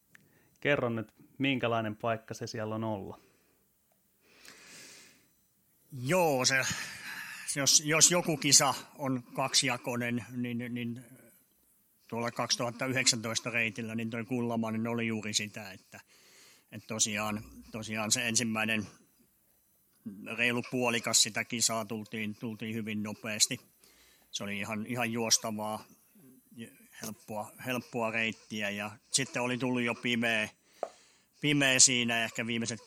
kerro 0.60 0.88
nyt, 0.88 1.14
minkälainen 1.38 1.96
paikka 1.96 2.34
se 2.34 2.46
siellä 2.46 2.74
on 2.74 2.84
olla. 2.84 3.20
Joo, 5.92 6.44
se, 6.44 6.62
jos, 7.56 7.82
jos 7.84 8.10
joku 8.10 8.36
kisa 8.36 8.74
on 8.98 9.22
kaksijakoinen, 9.34 10.24
niin, 10.36 10.58
niin 10.74 11.04
tuolla 12.08 12.30
2019 12.30 13.50
reitillä, 13.50 13.94
niin 13.94 14.10
tuo 14.10 14.24
Kullamainen 14.24 14.86
oli 14.86 15.06
juuri 15.06 15.34
sitä, 15.34 15.72
että, 15.72 16.00
että 16.72 16.86
tosiaan, 16.86 17.44
tosiaan 17.72 18.10
se 18.10 18.28
ensimmäinen 18.28 18.86
reilu 20.36 20.62
puolikas 20.70 21.22
sitä 21.22 21.44
kisaa 21.44 21.84
tultiin, 21.84 22.34
tultiin 22.34 22.74
hyvin 22.74 23.02
nopeasti. 23.02 23.60
Se 24.30 24.44
oli 24.44 24.58
ihan, 24.58 24.86
ihan 24.86 25.12
juostavaa, 25.12 25.84
helppoa, 27.02 27.52
helppoa 27.66 28.10
reittiä. 28.10 28.70
Ja 28.70 28.90
sitten 29.10 29.42
oli 29.42 29.58
tullut 29.58 29.82
jo 29.82 29.94
pimeä, 29.94 30.48
pimeä 31.40 31.78
siinä, 31.78 32.24
ehkä 32.24 32.46
viimeiset 32.46 32.80
10-15 32.80 32.82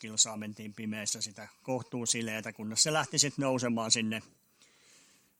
kilsaa 0.00 0.36
mentiin 0.36 0.74
pimeässä 0.74 1.20
sitä 1.20 1.48
kohtuu 1.62 2.06
sileitä, 2.06 2.52
kunnes 2.52 2.82
se 2.82 2.92
lähti 2.92 3.18
sitten 3.18 3.42
nousemaan 3.42 3.90
sinne 3.90 4.22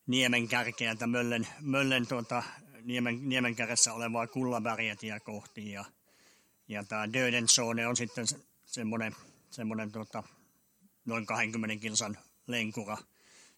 niemen 0.06 0.49
kärkeältä 0.49 1.06
Möllen, 1.06 1.47
Möllen 1.61 2.06
tuota, 2.06 2.42
niemen, 2.85 3.28
niemen 3.28 3.56
kärjessä 3.56 3.92
olevaa 3.92 4.26
kullabergetiä 4.26 5.20
kohti. 5.20 5.70
Ja, 5.70 5.85
ja 6.68 6.85
tämä 6.85 7.12
Dödenzone 7.12 7.87
on 7.87 7.97
sitten 7.97 8.26
semmoinen, 8.66 9.16
semmoinen 9.50 9.92
tuota, 9.92 10.23
noin 11.11 11.26
20 11.26 11.76
kilsan 11.76 12.19
lenkura, 12.47 12.99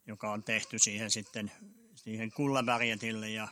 joka 0.06 0.32
on 0.32 0.42
tehty 0.42 0.78
siihen 0.78 1.11
sitten 1.11 1.52
siihen 1.94 2.32
kullabergetille 2.32 3.30
ja 3.30 3.49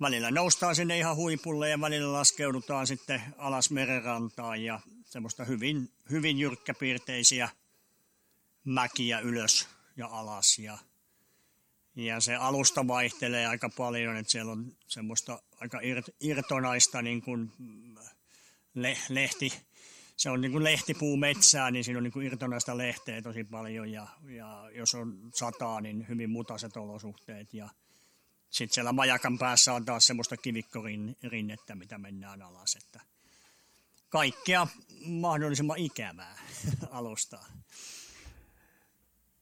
välillä 0.00 0.30
noustaan 0.30 0.76
sinne 0.76 0.98
ihan 0.98 1.16
huipulle 1.16 1.68
ja 1.68 1.80
välillä 1.80 2.12
laskeudutaan 2.12 2.86
sitten 2.86 3.22
alas 3.38 3.70
merenrantaan 3.70 4.64
ja 4.64 4.80
semmoista 5.04 5.44
hyvin, 5.44 5.92
hyvin 6.10 6.38
jyrkkäpiirteisiä 6.38 7.48
mäkiä 8.64 9.20
ylös 9.20 9.68
ja 9.96 10.06
alas 10.06 10.58
ja, 10.58 10.78
ja 11.96 12.20
se 12.20 12.34
alusta 12.34 12.86
vaihtelee 12.86 13.46
aika 13.46 13.68
paljon, 13.68 14.16
että 14.16 14.32
siellä 14.32 14.52
on 14.52 14.76
semmoista 14.86 15.42
aika 15.60 15.80
irtonaista 16.20 17.02
niin 17.02 17.22
kuin 17.22 17.52
le, 18.74 18.98
lehti, 19.08 19.52
se 20.22 20.30
on 20.30 20.40
niin 20.40 20.52
kuin 20.52 20.64
lehtipuu 20.64 21.16
metsää, 21.16 21.70
niin 21.70 21.84
siinä 21.84 21.98
on 21.98 22.04
niin 22.04 22.12
kuin 22.12 22.26
irtonaista 22.26 22.78
lehteä 22.78 23.22
tosi 23.22 23.44
paljon 23.44 23.92
ja, 23.92 24.06
ja 24.28 24.70
jos 24.74 24.94
on 24.94 25.18
sataa, 25.34 25.80
niin 25.80 26.08
hyvin 26.08 26.30
mutaiset 26.30 26.76
olosuhteet 26.76 27.54
ja 27.54 27.68
sitten 28.50 28.74
siellä 28.74 28.92
majakan 28.92 29.38
päässä 29.38 29.72
on 29.72 29.84
taas 29.84 30.06
semmoista 30.06 30.36
kivikkorinnettä, 30.36 31.74
mitä 31.74 31.98
mennään 31.98 32.42
alas. 32.42 32.76
Että 32.76 33.00
kaikkea 34.08 34.66
mahdollisimman 35.06 35.78
ikävää 35.78 36.38
alustaa. 36.90 37.46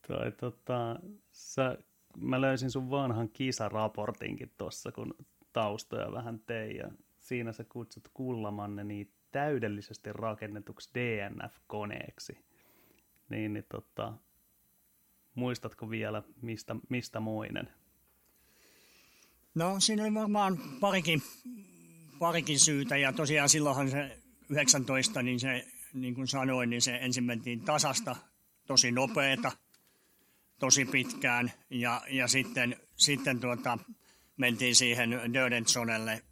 Tai 0.08 0.32
tota, 0.32 1.00
sä, 1.32 1.78
mä 2.16 2.40
löysin 2.40 2.70
sun 2.70 2.90
vanhan 2.90 3.28
kisaraportinkin 3.28 4.52
tuossa, 4.58 4.92
kun 4.92 5.14
taustoja 5.52 6.12
vähän 6.12 6.40
tein. 6.40 6.76
Ja 6.76 6.90
siinä 7.18 7.52
sä 7.52 7.64
kutsut 7.64 8.08
Kullamanne 8.14 8.84
niin 8.84 9.12
täydellisesti 9.32 10.12
rakennetuksi 10.12 10.90
DNF-koneeksi. 10.94 12.38
Niin, 13.28 13.52
niin 13.52 13.66
tota, 13.68 14.12
muistatko 15.34 15.90
vielä, 15.90 16.22
mistä, 16.42 16.76
mistä 16.88 17.20
moinen? 17.20 17.72
No 19.54 19.80
siinä 19.80 20.02
oli 20.02 20.14
varmaan 20.14 20.58
parikin, 20.80 21.22
parikin 22.18 22.58
syytä 22.58 22.96
ja 22.96 23.12
tosiaan 23.12 23.48
silloinhan 23.48 23.90
se 23.90 24.18
19, 24.48 25.22
niin 25.22 25.40
se, 25.40 25.66
niin 25.94 26.14
kuin 26.14 26.28
sanoin, 26.28 26.70
niin 26.70 26.82
se 26.82 26.96
ensin 26.96 27.24
mentiin 27.24 27.60
tasasta, 27.60 28.16
tosi 28.66 28.92
nopeeta, 28.92 29.52
tosi 30.58 30.84
pitkään 30.84 31.52
ja, 31.70 32.02
ja 32.10 32.28
sitten, 32.28 32.76
sitten 32.96 33.40
tuota, 33.40 33.78
mentiin 34.36 34.74
siihen 34.74 35.10
Dödensonelle 35.34 36.22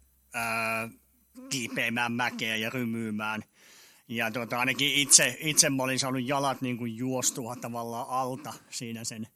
kiipeämään 1.49 2.11
mäkeä 2.11 2.55
ja 2.55 2.69
rymyymään. 2.69 3.43
Ja 4.07 4.31
tuota, 4.31 4.59
ainakin 4.59 4.93
itse, 4.93 5.37
itse 5.39 5.69
mä 5.69 5.83
olin 5.83 5.99
saanut 5.99 6.27
jalat 6.27 6.61
niin 6.61 6.77
kuin 6.77 6.97
juostua 6.97 7.55
tavallaan 7.55 8.09
alta 8.09 8.53
siinä 8.69 9.03
sen 9.03 9.27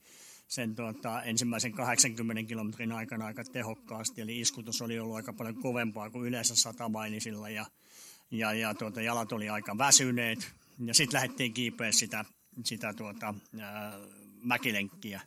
sen 0.53 0.75
tuota, 0.75 1.23
ensimmäisen 1.23 1.71
80 1.71 2.43
kilometrin 2.43 2.91
aikana 2.91 3.25
aika 3.25 3.43
tehokkaasti, 3.43 4.21
eli 4.21 4.39
iskutus 4.39 4.81
oli 4.81 4.99
ollut 4.99 5.15
aika 5.15 5.33
paljon 5.33 5.61
kovempaa 5.61 6.09
kuin 6.09 6.27
yleensä 6.27 6.55
satamailisilla 6.55 7.49
ja, 7.49 7.65
ja, 8.31 8.53
ja 8.53 8.73
tuota, 8.73 9.01
jalat 9.01 9.31
oli 9.31 9.49
aika 9.49 9.77
väsyneet 9.77 10.53
Ja 10.85 10.93
sitten 10.93 11.17
lähdettiin 11.17 11.53
kiipeä 11.53 11.91
sitä, 11.91 12.25
sitä 12.63 12.93
tuota, 12.93 13.33
ää, 13.59 13.93
mäkilenkkiä. 14.41 15.21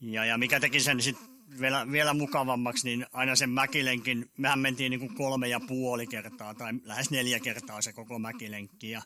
Ja, 0.00 0.24
ja 0.24 0.38
mikä 0.38 0.60
teki 0.60 0.80
sen 0.80 1.02
sit 1.02 1.16
vielä, 1.60 1.92
vielä 1.92 2.14
mukavammaksi, 2.14 2.88
niin 2.88 3.06
aina 3.12 3.36
sen 3.36 3.50
mäkilenkin, 3.50 4.30
mehän 4.36 4.58
mentiin 4.58 4.90
niin 4.90 5.00
kuin 5.00 5.14
kolme 5.14 5.48
ja 5.48 5.60
puoli 5.68 6.06
kertaa 6.06 6.54
tai 6.54 6.72
lähes 6.84 7.10
neljä 7.10 7.40
kertaa 7.40 7.82
se 7.82 7.92
koko 7.92 8.18
mäkilenkki. 8.18 8.90
Ja 8.90 9.02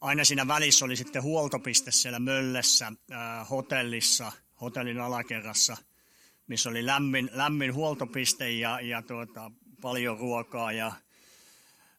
aina 0.00 0.24
siinä 0.24 0.48
välissä 0.48 0.84
oli 0.84 0.96
sitten 0.96 1.22
huoltopiste 1.22 1.90
siellä 1.90 2.18
Möllessä, 2.18 2.92
ää, 3.10 3.44
hotellissa, 3.44 4.32
hotellin 4.60 5.00
alakerrassa, 5.00 5.76
missä 6.46 6.70
oli 6.70 6.86
lämmin, 6.86 7.30
lämmin 7.32 7.74
huoltopiste 7.74 8.50
ja, 8.50 8.80
ja 8.80 9.02
tuota, 9.02 9.50
paljon 9.80 10.18
ruokaa 10.18 10.72
ja, 10.72 10.92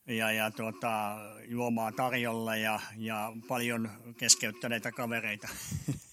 ja, 0.07 0.31
ja 0.31 0.51
tuota, 0.51 1.17
juomaa 1.47 1.91
tarjolla 1.91 2.55
ja, 2.55 2.79
ja 2.97 3.33
paljon 3.47 3.89
keskeyttäneitä 4.17 4.91
kavereita. 4.91 5.47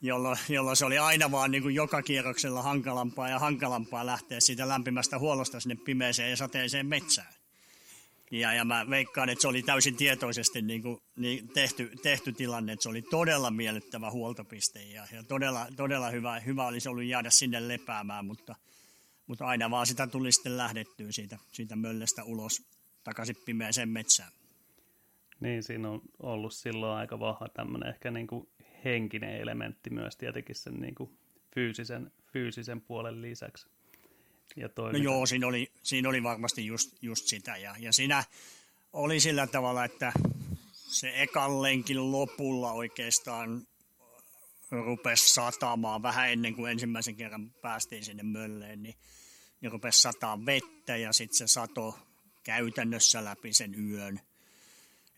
jolloin, 0.00 0.38
jolloin 0.48 0.76
se 0.76 0.84
oli 0.84 0.98
aina 0.98 1.30
vaan 1.30 1.50
niin 1.50 1.62
kuin 1.62 1.74
joka 1.74 2.02
kierroksella 2.02 2.62
hankalampaa 2.62 3.28
ja 3.28 3.38
hankalampaa 3.38 4.06
lähteä 4.06 4.40
siitä 4.40 4.68
lämpimästä 4.68 5.18
huollosta 5.18 5.60
sinne 5.60 5.76
pimeeseen 5.84 6.30
ja 6.30 6.36
sateeseen 6.36 6.86
metsään. 6.86 7.34
Ja, 8.30 8.54
ja 8.54 8.64
mä 8.64 8.90
veikkaan, 8.90 9.28
että 9.28 9.42
se 9.42 9.48
oli 9.48 9.62
täysin 9.62 9.96
tietoisesti 9.96 10.62
niin 10.62 10.82
kuin, 10.82 10.98
niin 11.16 11.48
tehty, 11.48 11.90
tehty 12.02 12.32
tilanne, 12.32 12.72
että 12.72 12.82
se 12.82 12.88
oli 12.88 13.02
todella 13.02 13.50
miellyttävä 13.50 14.10
huoltopiste 14.10 14.82
ja, 14.82 15.06
ja 15.12 15.22
todella, 15.22 15.66
todella 15.76 16.10
hyvä, 16.10 16.40
hyvä 16.40 16.66
olisi 16.66 16.88
ollut 16.88 17.04
jäädä 17.04 17.30
sinne 17.30 17.68
lepäämään, 17.68 18.26
mutta, 18.26 18.54
mutta 19.26 19.46
aina 19.46 19.70
vaan 19.70 19.86
sitä 19.86 20.06
tuli 20.06 20.32
sitten 20.32 20.56
lähdettyä 20.56 21.12
siitä, 21.12 21.38
siitä 21.52 21.76
möllestä 21.76 22.24
ulos 22.24 22.62
takaisin 23.04 23.36
pimeäseen 23.44 23.88
metsään. 23.88 24.30
Niin, 25.40 25.62
siinä 25.62 25.90
on 25.90 26.00
ollut 26.22 26.54
silloin 26.54 26.98
aika 26.98 27.20
vahva 27.20 27.48
tämmöinen 27.48 27.88
ehkä 27.88 28.10
niin 28.10 28.26
kuin 28.26 28.48
henkinen 28.84 29.36
elementti 29.40 29.90
myös 29.90 30.16
tietenkin 30.16 30.54
sen 30.54 30.74
niin 30.74 30.94
kuin 30.94 31.18
fyysisen, 31.54 32.12
fyysisen 32.32 32.80
puolen 32.80 33.22
lisäksi. 33.22 33.66
Ja 34.56 34.68
no 34.76 34.98
joo, 34.98 35.26
siinä 35.26 35.46
oli, 35.46 35.72
siinä 35.82 36.08
oli 36.08 36.22
varmasti 36.22 36.66
just, 36.66 37.02
just 37.02 37.26
sitä. 37.26 37.56
Ja, 37.56 37.74
ja 37.78 37.92
siinä 37.92 38.24
oli 38.92 39.20
sillä 39.20 39.46
tavalla, 39.46 39.84
että 39.84 40.12
se 40.72 41.12
ekan 41.22 41.62
lenkin 41.62 42.12
lopulla 42.12 42.72
oikeastaan 42.72 43.66
rupesi 44.70 45.34
satamaan 45.34 46.02
vähän 46.02 46.32
ennen 46.32 46.54
kuin 46.54 46.72
ensimmäisen 46.72 47.16
kerran 47.16 47.50
päästiin 47.50 48.04
sinne 48.04 48.22
mölleen, 48.22 48.82
niin, 48.82 48.94
niin 49.60 49.72
rupesi 49.72 50.00
sataa 50.00 50.46
vettä 50.46 50.96
ja 50.96 51.12
sitten 51.12 51.38
se 51.38 51.52
sato 51.52 51.98
käytännössä 52.44 53.24
läpi 53.24 53.52
sen 53.52 53.90
yön. 53.90 54.20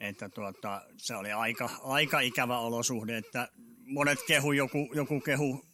Että 0.01 0.29
tuota, 0.29 0.83
se 0.97 1.17
oli 1.17 1.33
aika, 1.33 1.71
aika 1.83 2.21
ikävä 2.21 2.59
olosuhde, 2.59 3.17
että 3.17 3.49
monet 3.87 4.19
kehu, 4.27 4.53
joku, 4.53 4.91
joku 4.95 5.21
kehu 5.21 5.65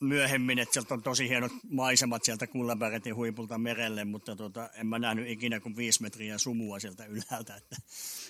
myöhemmin, 0.00 0.58
että 0.58 0.72
sieltä 0.72 0.94
on 0.94 1.02
tosi 1.02 1.28
hienot 1.28 1.52
maisemat 1.70 2.24
sieltä 2.24 2.46
Kullabergetin 2.46 3.14
huipulta 3.14 3.58
merelle, 3.58 4.04
mutta 4.04 4.36
tota, 4.36 4.70
en 4.74 4.86
mä 4.86 4.98
nähnyt 4.98 5.28
ikinä 5.28 5.60
kuin 5.60 5.76
viisi 5.76 6.02
metriä 6.02 6.38
sumua 6.38 6.80
sieltä 6.80 7.06
ylhäältä. 7.06 7.56
Että, 7.56 7.76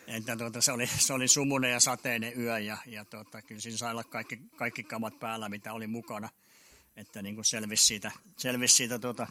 että 0.07 0.37
tota, 0.37 0.61
se, 0.61 0.73
oli, 0.73 0.87
se 0.87 1.12
oli 1.12 1.29
sumunen 1.29 1.71
ja 1.71 1.81
sateinen 1.81 2.41
yö 2.41 2.59
ja, 2.59 2.79
ja 2.87 3.05
tota, 3.05 3.43
kyllä 3.43 3.61
siinä 3.61 3.79
sai 3.79 3.91
olla 3.91 4.05
kaikki, 4.05 4.38
kaikki 4.57 4.83
kamat 4.83 5.19
päällä, 5.19 5.49
mitä 5.49 5.73
oli 5.73 5.87
mukana. 5.87 6.29
Että 6.97 7.23
niin 7.23 7.35
kuin 7.35 7.45
selvisi 7.45 7.85
siitä, 7.85 8.12
selvisi 8.37 8.75
siitä 8.75 8.99
tota, 8.99 9.26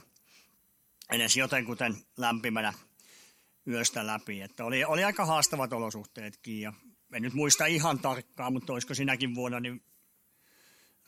edes 1.11 1.37
jotenkuten 1.37 1.97
lämpimänä 2.17 2.73
yöstä 3.67 4.07
läpi. 4.07 4.41
Että 4.41 4.65
oli, 4.65 4.85
oli 4.85 5.03
aika 5.03 5.25
haastavat 5.25 5.73
olosuhteetkin 5.73 6.61
ja 6.61 6.73
en 7.13 7.21
nyt 7.21 7.33
muista 7.33 7.65
ihan 7.65 7.99
tarkkaan, 7.99 8.53
mutta 8.53 8.73
olisiko 8.73 8.93
sinäkin 8.93 9.35
vuonna 9.35 9.59
niin 9.59 9.83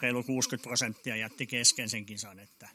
reilu 0.02 0.24
60 0.24 0.68
prosenttia 0.68 1.16
jätti 1.16 1.48
kesken 1.48 1.90
sen 1.90 2.06
kisan, 2.06 2.40
että, 2.40 2.70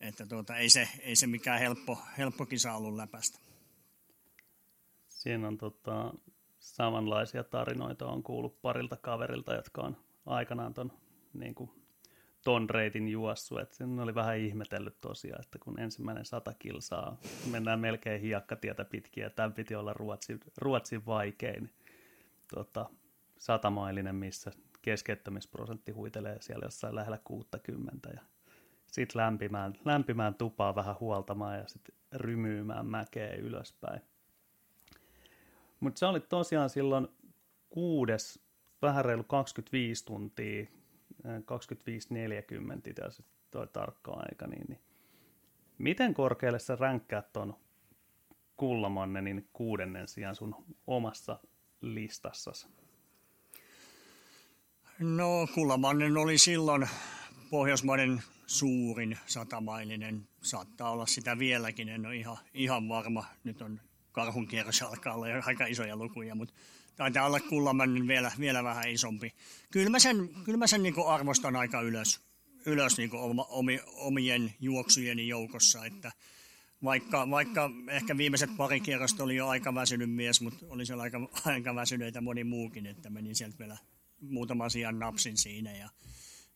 että 0.00 0.26
tuota, 0.26 0.56
ei, 0.56 0.68
se, 0.68 0.88
ei 1.00 1.16
se 1.16 1.26
mikään 1.26 1.60
helppo, 1.60 1.98
helppo 2.18 2.46
kisa 2.46 2.72
ollut 2.72 2.94
läpästä. 2.94 3.38
Siinä 5.08 5.48
on 5.48 5.58
tota, 5.58 6.14
samanlaisia 6.58 7.44
tarinoita 7.44 8.06
on 8.06 8.22
kuullut 8.22 8.62
parilta 8.62 8.96
kaverilta, 8.96 9.54
jotka 9.54 9.82
on 9.82 9.96
aikanaan 10.26 10.74
ton, 10.74 10.92
niin 11.32 11.54
kuin, 11.54 11.70
ton 12.44 12.70
reitin 12.70 13.08
juossut. 13.08 13.60
Et 13.60 13.72
sen 13.72 14.00
oli 14.00 14.14
vähän 14.14 14.38
ihmetellyt 14.38 15.00
tosiaan, 15.00 15.40
että 15.40 15.58
kun 15.58 15.80
ensimmäinen 15.80 16.24
sata 16.24 16.54
kilsaa 16.58 17.16
mennään 17.50 17.80
melkein 17.80 18.20
hiakkatietä 18.20 18.84
pitkin 18.84 19.22
ja 19.22 19.30
tämän 19.30 19.52
piti 19.52 19.74
olla 19.74 19.92
Ruotsin, 19.92 20.40
Ruotsin 20.56 21.06
vaikein 21.06 21.70
tota, 22.54 22.90
satamailinen, 23.38 24.14
missä 24.14 24.52
keskeyttämisprosentti 24.82 25.92
huitelee 25.92 26.36
siellä 26.40 26.66
jossain 26.66 26.94
lähellä 26.94 27.18
60 27.24 28.10
ja 28.14 28.20
sitten 28.86 29.22
lämpimään, 29.22 29.74
lämpimään 29.84 30.34
tupaa 30.34 30.74
vähän 30.74 30.96
huoltamaan 31.00 31.58
ja 31.58 31.64
sitten 31.66 31.94
rymyymään 32.12 32.86
mäkeä 32.86 33.34
ylöspäin. 33.34 34.00
Mutta 35.80 35.98
se 35.98 36.06
oli 36.06 36.20
tosiaan 36.20 36.70
silloin 36.70 37.08
kuudes, 37.70 38.44
vähän 38.82 39.04
reilu 39.04 39.24
25 39.24 40.04
tuntia, 40.04 40.66
25-40 41.24 42.94
tässä 42.94 43.22
toi 43.50 43.66
tarkka 43.66 44.12
aika, 44.12 44.46
niin, 44.46 44.64
niin 44.68 44.80
miten 45.78 46.14
korkealle 46.14 46.58
sä 46.58 46.76
ränkkäät 46.76 47.32
ton 47.32 47.56
Kullamannenin 48.56 49.48
kuudennen 49.52 50.08
sijaan 50.08 50.36
sun 50.36 50.64
omassa 50.86 51.40
listassasi? 51.80 52.68
No 54.98 55.46
Kullamannen 55.54 56.16
oli 56.16 56.38
silloin 56.38 56.88
Pohjoismaiden 57.50 58.22
suurin 58.46 59.18
satamailinen. 59.26 60.28
Saattaa 60.42 60.90
olla 60.90 61.06
sitä 61.06 61.38
vieläkin, 61.38 61.88
en 61.88 62.06
ole 62.06 62.16
ihan, 62.16 62.36
ihan 62.54 62.88
varma. 62.88 63.24
Nyt 63.44 63.62
on 63.62 63.80
karhun 64.12 64.46
kierros 64.46 64.82
alkaa 64.82 65.14
olla 65.14 65.26
aika 65.46 65.66
isoja 65.66 65.96
lukuja, 65.96 66.34
mutta 66.34 66.54
taitaa 66.96 67.26
olla 67.26 67.40
Kullamannen 67.40 68.08
vielä, 68.08 68.32
vielä 68.38 68.64
vähän 68.64 68.90
isompi. 68.90 69.32
Kyllä 69.70 69.90
mä 69.90 69.98
sen, 69.98 70.28
kyllä 70.44 70.58
mä 70.58 70.66
sen 70.66 70.82
niin 70.82 70.94
arvostan 71.06 71.56
aika 71.56 71.80
ylös, 71.80 72.20
ylös 72.66 72.98
niin 72.98 73.10
omi, 73.48 73.80
omien 73.86 74.54
juoksujeni 74.60 75.28
joukossa, 75.28 75.84
että 75.84 76.12
vaikka, 76.84 77.30
vaikka 77.30 77.70
ehkä 77.90 78.16
viimeiset 78.16 78.50
pari 78.56 78.80
kierrosta 78.80 79.24
oli 79.24 79.36
jo 79.36 79.48
aika 79.48 79.74
väsynyt 79.74 80.10
mies, 80.10 80.40
mutta 80.40 80.66
oli 80.68 80.86
siellä 80.86 81.02
aika, 81.02 81.28
aika 81.44 81.74
väsyneitä 81.74 82.20
moni 82.20 82.44
muukin, 82.44 82.86
että 82.86 83.10
meni 83.10 83.34
sieltä 83.34 83.58
vielä 83.58 83.76
muutaman 84.20 84.70
sijaan 84.70 84.98
napsin 84.98 85.36
siinä. 85.36 85.76
Ja, 85.76 85.88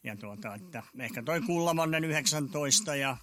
ja 0.05 0.17
tuota, 0.17 0.55
että 0.55 0.83
ehkä 0.99 1.23
toi 1.23 1.41
Kullamannen 1.41 2.05
19 2.05 2.97
ja 2.97 3.17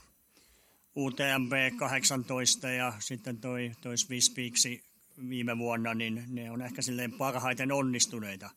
UTMB 0.95 1.53
18 1.77 2.69
ja 2.69 2.93
sitten 2.99 3.37
toi, 3.37 3.71
toi 3.81 3.97
Swiss 3.97 4.29
Peaksi 4.29 4.83
viime 5.29 5.57
vuonna, 5.57 5.93
niin 5.93 6.23
ne 6.27 6.51
on 6.51 6.61
ehkä 6.61 6.81
silleen 6.81 7.11
parhaiten 7.11 7.71
onnistuneita 7.71 8.49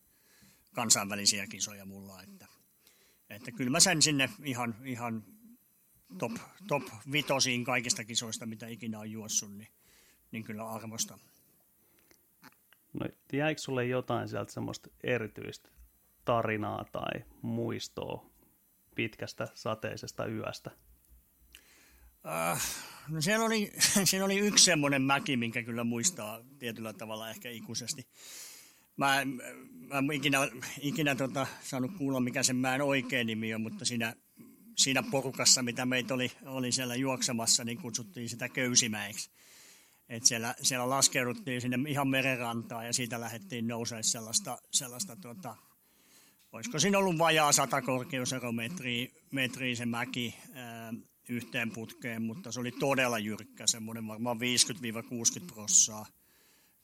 kansainvälisiä 0.74 1.46
kisoja 1.46 1.84
mulla. 1.84 2.22
Että, 2.22 2.46
että 3.30 3.52
kyllä 3.52 3.70
mä 3.70 3.80
sen 3.80 4.02
sinne 4.02 4.30
ihan, 4.44 4.74
ihan 4.84 5.24
top, 6.18 6.32
top 6.68 6.82
vitosiin 7.12 7.64
kaikista 7.64 8.04
kisoista, 8.04 8.46
mitä 8.46 8.66
ikinä 8.66 8.98
on 8.98 9.10
juossut, 9.10 9.56
niin, 9.56 9.68
niin 10.30 10.44
kyllä 10.44 10.70
arvostan. 10.70 11.18
No, 12.92 13.06
jäikö 13.32 13.60
sulle 13.60 13.86
jotain 13.86 14.28
sieltä 14.28 14.52
semmoista 14.52 14.90
erityistä 15.02 15.70
tarinaa 16.24 16.84
tai 16.92 17.24
muistoa 17.42 18.26
pitkästä 18.94 19.48
sateisesta 19.54 20.26
yöstä? 20.26 20.70
Uh, 22.24 22.58
no 23.08 23.20
siellä, 23.20 23.44
oli, 23.46 23.72
siellä 24.04 24.24
oli 24.24 24.38
yksi 24.38 24.64
semmoinen 24.64 25.02
mäki, 25.02 25.36
minkä 25.36 25.62
kyllä 25.62 25.84
muistaa 25.84 26.40
tietyllä 26.58 26.92
tavalla 26.92 27.30
ehkä 27.30 27.50
ikuisesti. 27.50 28.08
Mä, 28.96 29.06
mä 29.88 29.98
en 29.98 30.12
ikinä, 30.12 30.38
ikinä 30.80 31.14
tota, 31.14 31.46
saanut 31.62 31.90
kuulla, 31.98 32.20
mikä 32.20 32.42
sen 32.42 32.56
mäen 32.56 32.82
oikein 32.82 33.26
nimi 33.26 33.54
on, 33.54 33.60
mutta 33.60 33.84
siinä, 33.84 34.14
siinä 34.76 35.02
porukassa, 35.10 35.62
mitä 35.62 35.86
meitä 35.86 36.14
oli, 36.14 36.32
oli 36.46 36.72
siellä 36.72 36.94
juoksemassa, 36.94 37.64
niin 37.64 37.78
kutsuttiin 37.78 38.28
sitä 38.28 38.48
köysimäiksi. 38.48 39.30
Et 40.08 40.24
siellä, 40.24 40.54
siellä 40.62 40.90
laskeuduttiin 40.90 41.60
sinne 41.60 41.78
ihan 41.88 42.08
merenrantaan 42.08 42.86
ja 42.86 42.92
siitä 42.92 43.20
lähdettiin 43.20 43.68
nousemaan 43.68 44.04
sellaista, 44.04 44.58
sellaista 44.70 45.16
tota, 45.16 45.56
olisiko 46.52 46.78
siinä 46.78 46.98
ollut 46.98 47.18
vajaa 47.18 47.52
100 47.52 47.82
korkeuserometriä 47.82 49.08
metriä 49.32 49.74
se 49.74 49.86
mäki 49.86 50.34
ää, 50.52 50.92
yhteen 51.28 51.70
putkeen, 51.70 52.22
mutta 52.22 52.52
se 52.52 52.60
oli 52.60 52.72
todella 52.72 53.18
jyrkkä, 53.18 53.66
semmoinen 53.66 54.06
varmaan 54.06 54.38
50-60 54.38 54.40
prossaa 55.54 56.06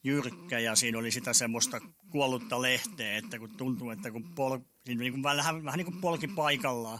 jyrkkä 0.03 0.59
ja 0.59 0.75
siinä 0.75 0.97
oli 0.97 1.11
sitä 1.11 1.33
semmoista 1.33 1.79
kuollutta 2.09 2.61
lehteä, 2.61 3.17
että 3.17 3.39
kun 3.39 3.57
tuntuu, 3.57 3.89
että 3.89 4.11
kun 4.11 4.23
pol, 4.35 4.59
siinä 4.85 4.99
niin 4.99 5.13
kuin 5.13 5.23
vähän, 5.23 5.63
vähän 5.63 5.77
niin 5.77 5.85
kuin 5.85 6.01
polki 6.01 6.27
paikallaan. 6.27 6.99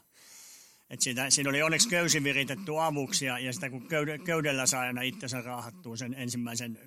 Et 0.89 1.01
siinä, 1.01 1.29
siinä 1.29 1.49
oli 1.49 1.62
onneksi 1.62 1.89
köysi 1.89 2.23
viritetty 2.23 2.71
avuksi 2.79 3.25
ja, 3.25 3.39
ja 3.39 3.53
sitä 3.53 3.69
kun 3.69 3.88
köydellä 4.25 4.65
sai 4.65 4.88
aina 4.88 5.01
itsensä 5.01 5.41
raahattua 5.41 5.97
sen 5.97 6.13
ensimmäisen 6.13 6.79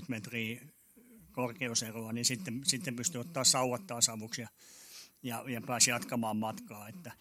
3-40 0.00 0.04
metriä 0.08 0.60
korkeuseroa, 1.32 2.12
niin 2.12 2.24
sitten, 2.24 2.60
sitten 2.64 2.96
pystyy 2.96 3.20
ottaa 3.20 3.44
sauvat 3.44 3.86
taas 3.86 4.08
avuksi 4.08 4.42
ja, 4.42 4.48
ja, 5.22 5.44
ja 5.48 5.60
pääsi 5.60 5.90
jatkamaan 5.90 6.36
matkaa. 6.36 6.88
Että 6.88 7.12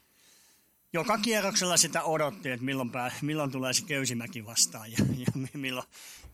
joka 0.95 1.17
kierroksella 1.17 1.77
sitä 1.77 2.03
odotti, 2.03 2.49
että 2.49 2.65
milloin, 2.65 2.89
pää, 2.89 3.11
milloin 3.21 3.51
tulee 3.51 3.73
se 3.73 3.85
köysimäki 3.85 4.45
vastaan 4.45 4.91
ja, 4.91 4.97
ja 5.17 5.47
milloin 5.53 5.87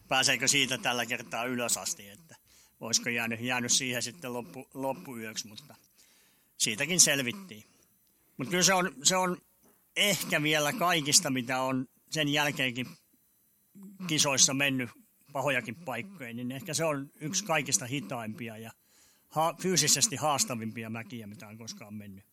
pääseekö 0.08 0.48
siitä 0.48 0.78
tällä 0.78 1.06
kertaa 1.06 1.46
ylös 1.46 1.78
asti, 1.78 2.10
että 2.10 2.36
olisiko 2.80 3.10
jäänyt, 3.10 3.40
jäänyt 3.40 3.72
siihen 3.72 4.04
sitten 4.04 4.34
loppu, 4.34 4.68
loppuyöksi, 4.74 5.48
mutta 5.48 5.76
siitäkin 6.58 7.00
selvittiin. 7.00 7.64
Mutta 8.38 8.52
kyllä 8.52 8.64
se 8.64 8.74
on, 8.74 8.92
se 9.04 9.16
on 9.16 9.38
ehkä 9.96 10.44
vielä 10.44 10.74
kaikista, 10.74 11.30
mitä 11.30 11.62
on 11.62 11.88
sen 12.10 12.28
jälkeenkin 12.28 12.88
kisoissa 14.08 14.54
mennyt 14.54 14.90
pahojakin 15.34 15.76
paikkoja, 15.76 16.34
niin 16.34 16.52
ehkä 16.52 16.74
se 16.74 16.86
on 16.86 17.10
yksi 17.22 17.46
kaikista 17.46 17.86
hitaimpia 17.86 18.58
ja 18.58 18.72
ha- 19.30 19.56
fyysisesti 19.62 20.16
haastavimpia 20.16 20.90
mäkiä, 20.90 21.28
mitä 21.28 21.48
on 21.48 21.58
koskaan 21.58 21.94
mennyt. 21.94 22.31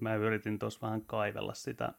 Mä 0.00 0.14
yritin 0.14 0.58
tuossa 0.58 0.80
vähän 0.86 1.02
kaivella 1.06 1.54
sitä 1.54 1.92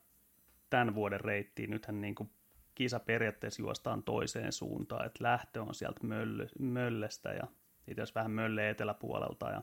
tämän 0.70 0.96
vuoden 0.96 1.22
reittiä. 1.22 1.68
Nythän 1.68 2.02
niin 2.02 2.16
kuin 2.16 2.30
kisa 2.76 3.00
periaatteessa 3.00 3.62
juostaan 3.62 4.04
toiseen 4.04 4.52
suuntaan, 4.52 5.06
että 5.06 5.24
lähtö 5.24 5.62
on 5.62 5.76
sieltä 5.76 6.00
mölly, 6.04 6.48
Möllestä 6.60 7.30
ja 7.30 7.48
itse 7.88 8.02
asiassa 8.02 8.20
vähän 8.20 8.32
Mölle 8.32 8.70
eteläpuolelta 8.70 9.50
ja 9.50 9.62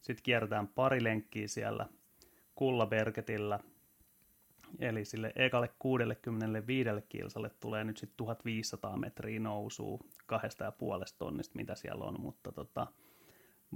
sitten 0.00 0.22
kierretään 0.22 0.68
pari 0.68 1.04
lenkkiä 1.04 1.48
siellä 1.48 1.86
Kullabergetillä, 2.54 3.60
eli 4.78 5.04
sille 5.04 5.32
ekalle 5.36 5.70
65 5.78 6.90
kilsalle 7.08 7.50
tulee 7.60 7.84
nyt 7.84 7.96
sitten 7.96 8.16
1500 8.16 8.96
metriä 8.96 9.40
nousua 9.40 9.98
kahdesta 10.26 10.64
ja 10.64 10.72
puolesta 10.72 11.18
tonnista, 11.18 11.56
mitä 11.56 11.74
siellä 11.74 12.04
on, 12.04 12.20
mutta 12.20 12.52
tota, 12.52 12.86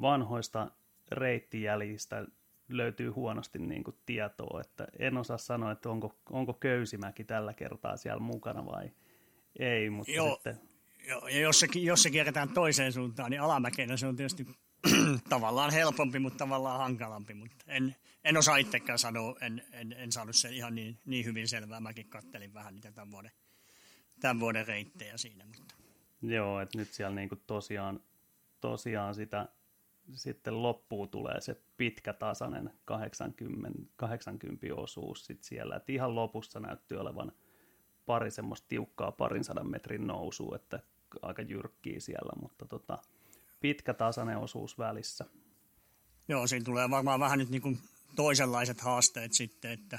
vanhoista 0.00 0.70
reittijäljistä 1.12 2.26
löytyy 2.68 3.10
huonosti 3.10 3.58
niin 3.58 3.84
kuin 3.84 3.96
tietoa, 4.06 4.60
että 4.60 4.86
en 4.98 5.16
osaa 5.16 5.38
sanoa, 5.38 5.72
että 5.72 5.88
onko, 5.88 6.16
onko 6.30 6.54
Köysimäki 6.54 7.24
tällä 7.24 7.54
kertaa 7.54 7.96
siellä 7.96 8.20
mukana 8.20 8.66
vai 8.66 8.90
ei, 9.58 9.90
mutta 9.90 10.12
Joo. 10.12 10.34
sitten... 10.34 10.60
Joo, 11.08 11.28
ja 11.28 11.40
jos 11.40 11.60
se, 11.60 11.66
jos 11.74 12.02
se 12.02 12.10
kierretään 12.10 12.48
toiseen 12.48 12.92
suuntaan, 12.92 13.30
niin 13.30 13.40
alamäkeenä 13.40 13.96
se 13.96 14.06
on 14.06 14.16
tietysti 14.16 14.46
tavallaan 15.28 15.72
helpompi, 15.72 16.18
mutta 16.18 16.38
tavallaan 16.38 16.78
hankalampi. 16.78 17.34
Mutta 17.34 17.64
en, 17.68 17.96
en 18.24 18.36
osaa 18.36 18.56
itsekään 18.56 18.98
sanoa, 18.98 19.36
en, 19.40 19.62
en, 19.72 19.92
en 19.92 20.12
saanut 20.12 20.36
sen 20.36 20.54
ihan 20.54 20.74
niin, 20.74 20.98
niin 21.06 21.24
hyvin 21.24 21.48
selvää. 21.48 21.80
Mäkin 21.80 22.08
kattelin 22.08 22.54
vähän 22.54 22.74
niitä 22.74 22.92
tämän 22.92 23.10
vuoden, 23.10 23.30
tämän 24.20 24.40
vuoden 24.40 24.66
reittejä 24.66 25.16
siinä. 25.16 25.44
Mutta. 25.44 25.74
Joo, 26.22 26.60
että 26.60 26.78
nyt 26.78 26.92
siellä 26.92 27.14
niinku 27.14 27.36
tosiaan, 27.36 28.00
tosiaan 28.60 29.14
sitä 29.14 29.48
sitten 30.14 30.62
loppuun 30.62 31.08
tulee 31.08 31.40
se 31.40 31.56
pitkä 31.76 32.12
tasainen 32.12 32.70
80, 32.84 33.78
80 33.96 34.66
osuus 34.74 35.26
sit 35.26 35.42
siellä. 35.42 35.76
Et 35.76 35.90
ihan 35.90 36.14
lopussa 36.14 36.60
näytti 36.60 36.96
olevan 36.96 37.32
pari 38.06 38.30
semmoista 38.30 38.68
tiukkaa 38.68 39.12
parin 39.12 39.44
sadan 39.44 39.70
metrin 39.70 40.06
nousua, 40.06 40.56
että 40.56 40.80
aika 41.22 41.42
jyrkkiä 41.42 42.00
siellä, 42.00 42.32
mutta 42.40 42.66
tota, 42.66 42.98
pitkä 43.60 43.94
tasainen 43.94 44.38
osuus 44.38 44.78
välissä. 44.78 45.24
Joo, 46.28 46.46
siinä 46.46 46.64
tulee 46.64 46.90
varmaan 46.90 47.20
vähän 47.20 47.38
nyt 47.38 47.50
niin 47.50 47.62
kuin 47.62 47.78
toisenlaiset 48.16 48.80
haasteet 48.80 49.32
sitten, 49.32 49.70
että, 49.70 49.98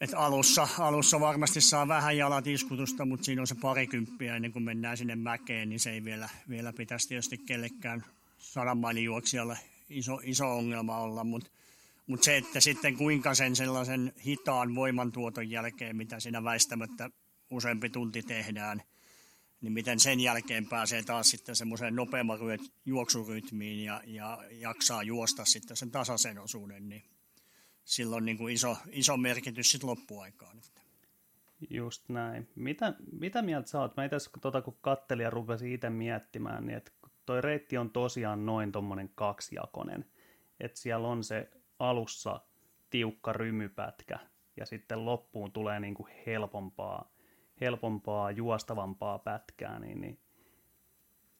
että 0.00 0.18
alussa, 0.18 0.68
alussa 0.78 1.20
varmasti 1.20 1.60
saa 1.60 1.88
vähän 1.88 2.16
jalat 2.16 2.46
iskutusta, 2.46 3.04
mutta 3.04 3.24
siinä 3.24 3.42
on 3.42 3.46
se 3.46 3.54
parikymppiä 3.54 4.36
ennen 4.36 4.52
kuin 4.52 4.62
mennään 4.62 4.96
sinne 4.96 5.16
mäkeen, 5.16 5.68
niin 5.68 5.80
se 5.80 5.90
ei 5.90 6.04
vielä, 6.04 6.28
vielä 6.48 6.72
pitäisi 6.72 7.08
tietysti 7.08 7.38
kellekään 7.38 8.04
sadan 8.42 8.78
mailin 8.78 9.04
juoksijalle 9.04 9.58
iso, 9.88 10.20
iso 10.22 10.56
ongelma 10.56 10.98
olla, 10.98 11.24
mutta 11.24 11.50
mut 12.06 12.22
se, 12.22 12.36
että 12.36 12.60
sitten 12.60 12.96
kuinka 12.96 13.34
sen 13.34 13.56
sellaisen 13.56 14.12
hitaan 14.24 14.74
voimantuoton 14.74 15.50
jälkeen, 15.50 15.96
mitä 15.96 16.20
siinä 16.20 16.44
väistämättä 16.44 17.10
useampi 17.50 17.88
tunti 17.88 18.22
tehdään, 18.22 18.82
niin 19.60 19.72
miten 19.72 20.00
sen 20.00 20.20
jälkeen 20.20 20.66
pääsee 20.66 21.02
taas 21.02 21.30
sitten 21.30 21.56
semmoiseen 21.56 21.96
nopeamman 21.96 22.38
juoksurytmiin 22.86 23.84
ja, 23.84 24.02
ja 24.06 24.38
jaksaa 24.50 25.02
juosta 25.02 25.44
sitten 25.44 25.76
sen 25.76 25.90
tasaisen 25.90 26.38
osuuden, 26.38 26.88
niin 26.88 27.02
silloin 27.84 28.24
niin 28.24 28.38
kuin 28.38 28.54
iso, 28.54 28.76
iso 28.90 29.16
merkitys 29.16 29.70
sitten 29.70 29.90
loppuaikaan. 29.90 30.60
Just 31.70 32.08
näin. 32.08 32.48
Mitä, 32.54 32.94
mitä 33.12 33.42
mieltä 33.42 33.68
sä 33.68 33.80
oot? 33.80 33.96
Mä 33.96 34.04
itse 34.04 34.16
tota, 34.40 34.62
kun 34.62 34.78
kattelin 34.80 35.24
ja 35.24 35.30
rupesin 35.30 35.72
itse 35.72 35.90
miettimään, 35.90 36.66
niin 36.66 36.76
että 36.76 36.92
toi 37.26 37.40
reitti 37.40 37.78
on 37.78 37.90
tosiaan 37.90 38.46
noin 38.46 38.72
tommonen 38.72 39.10
kaksijakonen. 39.14 40.04
Että 40.60 40.78
siellä 40.78 41.08
on 41.08 41.24
se 41.24 41.50
alussa 41.78 42.40
tiukka 42.90 43.32
rymypätkä 43.32 44.18
ja 44.56 44.66
sitten 44.66 45.04
loppuun 45.04 45.52
tulee 45.52 45.80
niinku 45.80 46.08
helpompaa, 46.26 47.12
helpompaa, 47.60 48.30
juostavampaa 48.30 49.18
pätkää, 49.18 49.78
niin, 49.78 50.00
niin 50.00 50.18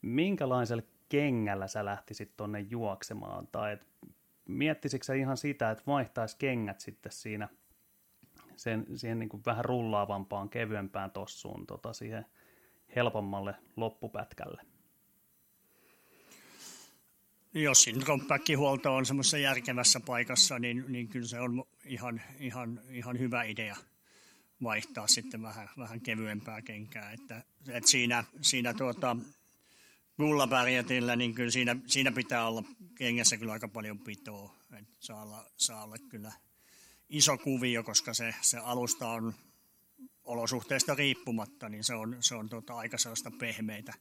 minkälaisella 0.02 0.82
kengällä 1.08 1.66
sä 1.66 1.84
lähtisit 1.84 2.36
tonne 2.36 2.60
juoksemaan? 2.60 3.46
Tai 3.52 3.72
et, 3.72 3.86
miettisikö 4.48 5.04
sä 5.04 5.14
ihan 5.14 5.36
sitä, 5.36 5.70
että 5.70 5.84
vaihtaisi 5.86 6.36
kengät 6.38 6.80
sitten 6.80 7.12
siinä 7.12 7.48
sen, 8.56 8.86
siihen 8.94 9.18
niin 9.18 9.28
kuin 9.28 9.42
vähän 9.46 9.64
rullaavampaan, 9.64 10.48
kevyempään 10.48 11.10
tossuun, 11.10 11.66
tota, 11.66 11.92
siihen 11.92 12.26
helpommalle 12.96 13.54
loppupätkälle? 13.76 14.62
Jos 17.54 17.86
kompakkihuolto 18.06 18.96
on 18.96 19.06
semmoisessa 19.06 19.38
järkevässä 19.38 20.00
paikassa, 20.00 20.58
niin, 20.58 20.84
niin 20.88 21.08
kyllä 21.08 21.26
se 21.26 21.40
on 21.40 21.64
ihan, 21.84 22.22
ihan, 22.38 22.80
ihan 22.90 23.18
hyvä 23.18 23.42
idea 23.42 23.76
vaihtaa 24.62 25.06
sitten 25.06 25.42
vähän, 25.42 25.70
vähän 25.78 26.00
kevyempää 26.00 26.62
kenkää. 26.62 27.12
Että, 27.12 27.42
että 27.68 27.90
siinä, 27.90 28.24
siinä 28.40 28.74
tuota, 28.74 29.16
Gullabärjetillä, 30.16 31.16
niin 31.16 31.34
kyllä 31.34 31.50
siinä, 31.50 31.76
siinä 31.86 32.12
pitää 32.12 32.48
olla 32.48 32.64
kengässä 32.94 33.36
kyllä 33.36 33.52
aika 33.52 33.68
paljon 33.68 33.98
pitoa. 33.98 34.56
Että 34.78 34.96
saa, 35.00 35.22
olla, 35.22 35.46
saa 35.56 35.84
olla 35.84 35.96
kyllä 36.08 36.32
iso 37.08 37.38
kuvio, 37.38 37.82
koska 37.82 38.14
se, 38.14 38.34
se 38.40 38.58
alusta 38.58 39.08
on 39.08 39.34
olosuhteista 40.24 40.94
riippumatta, 40.94 41.68
niin 41.68 41.84
se 41.84 41.94
on, 41.94 42.16
se 42.20 42.34
on 42.34 42.48
tuota, 42.48 42.74
aika 42.74 42.98
sellaista 42.98 43.30
pehmeitä 43.30 43.94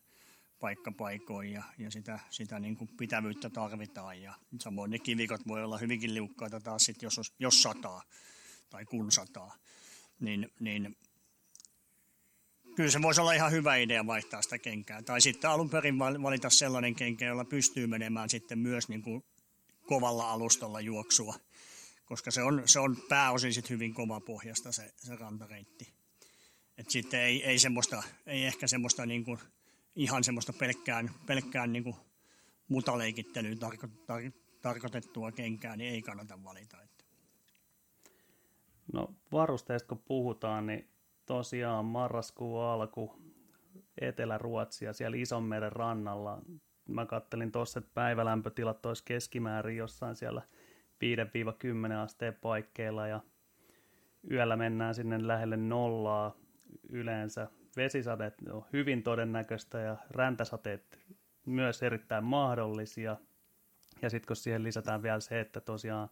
paikkapaikoin 0.62 1.52
ja, 1.52 1.63
ja 1.78 1.91
sitä, 1.91 2.19
sitä 2.30 2.60
niin 2.60 2.78
kuin 2.78 2.89
pitävyyttä 2.97 3.50
tarvitaan. 3.50 4.21
Ja 4.21 4.34
samoin 4.60 4.91
ne 4.91 5.00
kivikot 5.00 5.47
voi 5.47 5.63
olla 5.63 5.78
hyvinkin 5.78 6.13
liukkaita 6.13 6.60
taas 6.60 6.84
sit, 6.84 7.02
jos, 7.02 7.34
jos 7.39 7.62
sataa 7.62 8.02
tai 8.69 8.86
kun 8.86 9.12
sataa. 9.12 9.56
Niin, 10.19 10.52
niin 10.60 10.97
kyllä 12.76 12.91
se 12.91 13.02
voisi 13.02 13.21
olla 13.21 13.34
ihan 13.34 13.52
hyvä 13.52 13.76
idea 13.76 14.08
vaihtaa 14.08 14.41
sitä 14.41 14.58
kenkää. 14.58 15.02
Tai 15.02 15.21
sitten 15.21 15.50
alun 15.50 15.69
perin 15.69 16.00
valita 16.00 16.50
sellainen 16.50 16.95
kenkä, 16.95 17.26
jolla 17.26 17.45
pystyy 17.45 17.88
menemään 17.88 18.30
sitten 18.30 18.60
myös 18.60 18.89
niin 18.89 19.02
kuin 19.02 19.24
kovalla 19.88 20.32
alustalla 20.32 20.82
juoksua, 20.82 21.36
koska 22.06 22.32
se 22.32 22.43
on, 22.43 22.63
se 22.65 22.80
on 22.80 22.97
pääosin 23.10 23.54
sit 23.54 23.69
hyvin 23.69 23.93
kova 23.93 24.19
pohjasta 24.19 24.71
se, 24.71 24.93
se 24.97 25.15
rantareitti. 25.15 25.93
Et 26.78 26.89
sitten 26.89 27.19
ei, 27.19 27.43
ei, 27.43 27.60
semmoista, 27.60 28.04
ei 28.26 28.45
ehkä 28.45 28.67
semmoista 28.67 29.06
niin 29.06 29.24
kuin 29.24 29.39
ihan 29.96 30.24
semmoista 30.24 30.54
pelkkään, 30.54 31.12
pelkkään 31.26 31.74
niin 31.74 31.84
kuin 31.84 31.96
mutaleikittelyyn 32.68 33.60
tarko, 33.60 33.88
tar, 34.06 34.22
tarkoitettua 34.62 35.32
kenkää, 35.32 35.76
niin 35.76 35.94
ei 35.94 36.02
kannata 36.02 36.44
valita. 36.44 36.82
Että. 36.82 37.06
No 38.94 39.16
varusteista 39.32 39.88
kun 39.88 40.04
puhutaan, 40.06 40.68
niin 40.68 40.90
tosiaan 41.26 41.86
marraskuun 41.86 42.64
alku 42.64 43.22
Etelä-Ruotsia 44.02 44.94
siellä 44.94 45.18
Isonmeren 45.18 45.72
rannalla. 45.72 46.42
Mä 46.88 47.06
kattelin 47.06 47.52
tuossa, 47.52 47.80
että 47.80 47.92
päivälämpötilat 47.94 48.86
olisi 48.86 49.04
keskimäärin 49.06 49.78
jossain 49.78 50.16
siellä 50.16 50.42
5-10 51.92 51.94
asteen 51.94 52.34
paikkeilla 52.42 53.08
ja 53.08 53.22
yöllä 54.32 54.58
mennään 54.58 54.96
sinne 54.96 55.28
lähelle 55.28 55.58
nollaa 55.58 56.36
yleensä. 56.90 57.48
Vesisateet 57.78 58.34
on 58.52 58.66
hyvin 58.74 59.04
todennäköistä 59.04 59.80
ja 59.80 59.98
räntäsateet 60.10 61.00
myös 61.46 61.84
erittäin 61.84 62.24
mahdollisia. 62.24 63.18
Ja 64.02 64.10
sitten 64.10 64.28
kun 64.28 64.36
siihen 64.36 64.64
lisätään 64.64 65.04
vielä 65.04 65.20
se, 65.20 65.40
että 65.40 65.62
tosiaan 65.62 66.10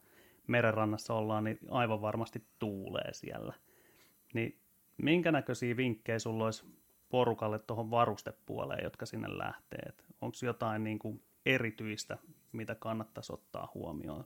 merenrannassa 0.47 1.13
ollaan, 1.13 1.43
niin 1.43 1.59
aivan 1.69 2.01
varmasti 2.01 2.43
tuulee 2.59 3.13
siellä. 3.13 3.53
Niin 4.33 4.59
minkä 4.97 5.31
näköisiä 5.31 5.77
vinkkejä 5.77 6.19
sulla 6.19 6.45
olisi 6.45 6.65
porukalle 7.09 7.59
tuohon 7.59 7.91
varustepuoleen, 7.91 8.83
jotka 8.83 9.05
sinne 9.05 9.37
lähtee? 9.37 9.93
Onko 10.21 10.37
jotain 10.41 10.83
niin 10.83 10.99
kuin 10.99 11.23
erityistä, 11.45 12.17
mitä 12.51 12.75
kannattaisi 12.75 13.33
ottaa 13.33 13.71
huomioon? 13.73 14.25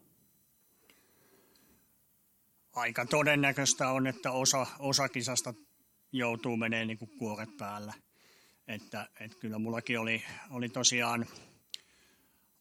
Aika 2.75 3.05
todennäköistä 3.05 3.89
on, 3.89 4.07
että 4.07 4.31
osa, 4.31 4.67
osa 4.79 5.09
kisasta 5.09 5.53
joutuu 6.13 6.57
menemään 6.57 6.87
niin 6.87 7.17
kuoret 7.17 7.57
päällä. 7.57 7.93
Että, 8.67 9.09
että 9.19 9.37
kyllä 9.39 9.59
mullakin 9.59 9.99
oli, 9.99 10.23
oli 10.49 10.69
tosiaan 10.69 11.25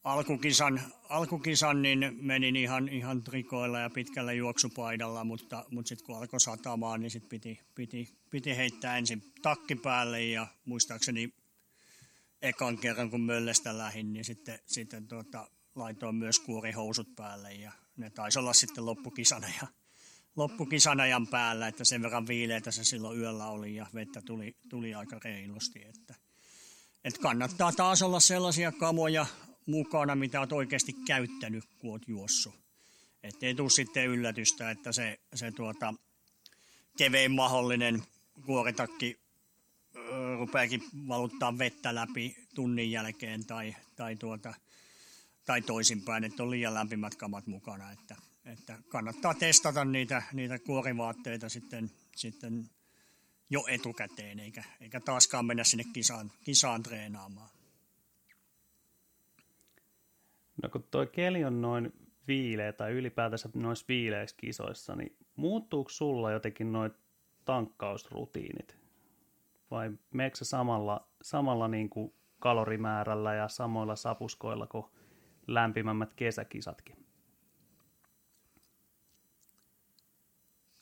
alkukisan, 0.05 0.83
alkukisan 1.09 1.83
niin 1.83 2.17
menin 2.21 2.57
ihan, 2.57 2.88
ihan 2.88 3.23
trikoilla 3.23 3.79
ja 3.79 3.91
pitkällä 3.91 4.33
juoksupaidalla, 4.33 5.25
mutta, 5.25 5.65
mutta 5.71 5.88
sitten 5.88 6.07
kun 6.07 6.17
alkoi 6.17 6.41
satamaan, 6.41 7.01
niin 7.01 7.11
sit 7.11 7.29
piti, 7.29 7.61
piti, 7.75 8.09
piti 8.31 8.57
heittää 8.57 8.99
ensin 8.99 9.33
takki 9.43 9.75
päälle 9.75 10.25
ja 10.25 10.47
muistaakseni 10.65 11.35
ekan 12.43 12.79
kerran 12.79 13.11
kun 13.11 13.21
möllestä 13.21 13.79
lähin, 13.79 14.12
niin 14.12 14.25
sitten, 14.25 14.59
sitten 14.67 15.09
tuota, 15.09 15.49
laitoin 15.75 16.15
myös 16.15 16.38
kuorihousut 16.38 17.17
päälle 17.17 17.53
ja 17.53 17.73
ne 17.97 18.11
taisi 18.11 18.38
olla 18.38 18.53
sitten 18.53 18.87
loppukisana 18.87 19.47
ja 19.62 19.69
loppukisan 20.37 21.01
ajan 21.01 21.27
päällä, 21.27 21.68
että 21.68 21.85
sen 21.85 22.03
verran 22.03 22.27
viileitä 22.27 22.71
se 22.71 22.85
silloin 22.85 23.18
yöllä 23.18 23.47
oli 23.47 23.75
ja 23.75 23.87
vettä 23.95 24.23
tuli, 24.23 24.57
tuli 24.68 24.95
aika 24.95 25.18
reilusti. 25.25 25.83
Että, 25.85 26.14
että 27.05 27.21
kannattaa 27.21 27.73
taas 27.73 28.03
olla 28.03 28.21
sellaisia 28.21 28.73
kamoja 28.73 29.27
mukana, 29.66 30.14
mitä 30.14 30.40
olet 30.40 30.53
oikeasti 30.53 30.92
käyttänyt, 31.07 31.64
kun 31.79 31.90
olet 31.90 32.09
juossut. 32.09 32.55
Että 33.23 33.47
ei 33.47 33.55
tule 33.55 33.71
sitten 33.71 34.07
yllätystä, 34.07 34.71
että 34.71 34.92
se, 34.92 35.21
se 35.35 35.51
tuota, 35.51 35.95
kevein 36.99 37.33
mahdollinen 37.33 38.03
kuoritakki 38.47 39.23
rupeakin 40.38 40.83
valuttaa 41.09 41.59
vettä 41.59 41.95
läpi 41.95 42.37
tunnin 42.55 42.90
jälkeen 42.90 43.47
tai, 43.47 43.77
tai, 43.97 44.16
tuota, 44.16 44.55
tai 45.45 45.62
toisinpäin, 45.62 46.25
että 46.25 46.42
on 46.42 46.51
liian 46.51 46.75
lämpimät 46.75 47.14
kamat 47.14 47.47
mukana. 47.47 47.92
Että, 47.92 48.16
että 48.45 48.79
kannattaa 48.89 49.35
testata 49.35 49.85
niitä, 49.85 50.23
niitä 50.33 50.59
kuorivaatteita 50.59 51.49
sitten, 51.49 51.91
sitten 52.17 52.71
jo 53.51 53.65
etukäteen, 53.69 54.41
eikä, 54.41 54.65
eikä 54.81 55.01
taaskaan 55.01 55.47
mennä 55.47 55.65
sinne 55.65 55.85
kisaan, 55.93 56.33
kisaan 56.45 56.83
treenaamaan. 56.83 57.49
No 60.63 60.69
kun 60.69 60.85
tuo 60.91 61.07
keli 61.07 61.45
on 61.45 61.61
noin 61.61 61.93
viileä 62.29 62.73
tai 62.73 62.93
ylipäätänsä 62.93 63.49
noissa 63.55 63.85
viileissä 63.89 64.37
kisoissa, 64.37 64.97
niin 64.97 65.17
muuttuuko 65.37 65.91
sulla 65.91 66.33
jotenkin 66.33 66.73
noin 66.73 66.93
tankkausrutiinit? 67.45 68.77
Vai 69.71 69.91
meneekö 70.11 70.45
samalla, 70.45 71.09
samalla 71.23 71.69
niin 71.69 71.91
kuin 71.91 72.15
kalorimäärällä 72.39 73.35
ja 73.35 73.49
samoilla 73.49 73.97
sapuskoilla 73.97 74.67
kuin 74.67 74.85
lämpimämmät 75.47 76.15
kesäkisatkin? 76.15 77.02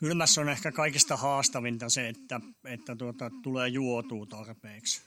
Kylmässä 0.01 0.41
on 0.41 0.49
ehkä 0.49 0.73
kaikista 0.73 1.17
haastavinta 1.17 1.89
se, 1.89 2.09
että, 2.09 2.41
että 2.65 2.97
tuota, 2.97 3.31
tulee 3.43 3.69
juotua 3.69 4.27
tarpeeksi. 4.27 5.03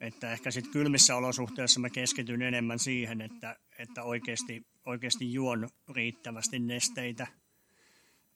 Että 0.00 0.32
ehkä 0.32 0.50
sitten 0.50 0.72
kylmissä 0.72 1.16
olosuhteissa 1.16 1.80
mä 1.80 1.90
keskityn 1.90 2.42
enemmän 2.42 2.78
siihen, 2.78 3.20
että, 3.20 3.56
että 3.78 4.02
oikeasti, 4.02 4.66
oikeasti 4.86 5.32
juon 5.32 5.68
riittävästi 5.88 6.58
nesteitä. 6.58 7.26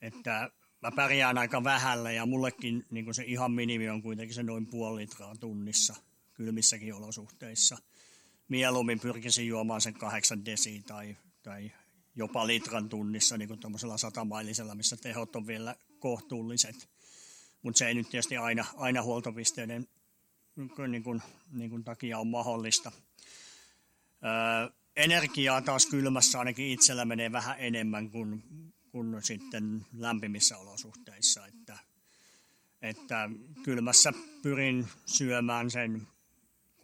Että 0.00 0.50
mä 0.82 0.90
pärjään 0.96 1.38
aika 1.38 1.64
vähällä 1.64 2.12
ja 2.12 2.26
mullekin 2.26 2.84
niin 2.90 3.14
se 3.14 3.24
ihan 3.26 3.52
minimi 3.52 3.88
on 3.88 4.02
kuitenkin 4.02 4.34
se 4.34 4.42
noin 4.42 4.66
puoli 4.66 5.00
litraa 5.00 5.34
tunnissa 5.36 5.94
kylmissäkin 6.34 6.94
olosuhteissa. 6.94 7.78
Mieluummin 8.48 9.00
pyrkisin 9.00 9.46
juomaan 9.46 9.80
sen 9.80 9.94
kahdeksan 9.94 10.44
desi 10.44 10.82
tai, 10.86 11.16
tai 11.42 11.72
jopa 12.16 12.46
litran 12.46 12.88
tunnissa 12.88 13.38
niin 13.38 13.48
kuin 13.48 13.60
tuommoisella 13.60 13.98
satamailisella, 13.98 14.74
missä 14.74 14.96
tehot 14.96 15.36
on 15.36 15.46
vielä 15.46 15.76
kohtuulliset. 15.98 16.88
Mutta 17.62 17.78
se 17.78 17.86
ei 17.86 17.94
nyt 17.94 18.10
tietysti 18.10 18.36
aina, 18.36 18.64
aina 18.76 19.02
huoltopisteiden 19.02 19.88
niin 20.88 21.02
kuin, 21.02 21.22
niin 21.52 21.70
kuin 21.70 21.84
takia 21.84 22.18
on 22.18 22.26
mahdollista. 22.26 22.92
Öö, 24.24 24.70
energiaa 24.96 25.62
taas 25.62 25.86
kylmässä 25.86 26.38
ainakin 26.38 26.66
itsellä 26.66 27.04
menee 27.04 27.32
vähän 27.32 27.56
enemmän 27.58 28.10
kuin, 28.10 28.42
kuin 28.90 29.22
sitten 29.22 29.86
lämpimissä 29.92 30.58
olosuhteissa. 30.58 31.46
Että, 31.46 31.78
että 32.82 33.30
kylmässä 33.64 34.12
pyrin 34.42 34.88
syömään 35.06 35.70
sen 35.70 36.08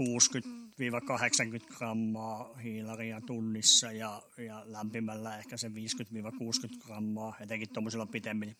60-80 0.02 1.76
grammaa 1.76 2.56
hiilaria 2.56 3.20
tunnissa 3.20 3.92
ja, 3.92 4.22
ja 4.38 4.62
lämpimällä 4.64 5.38
ehkä 5.38 5.56
se 5.56 5.68
50-60 5.68 5.72
grammaa, 6.86 7.36
etenkin 7.40 7.68
tuommoisilla 7.68 8.08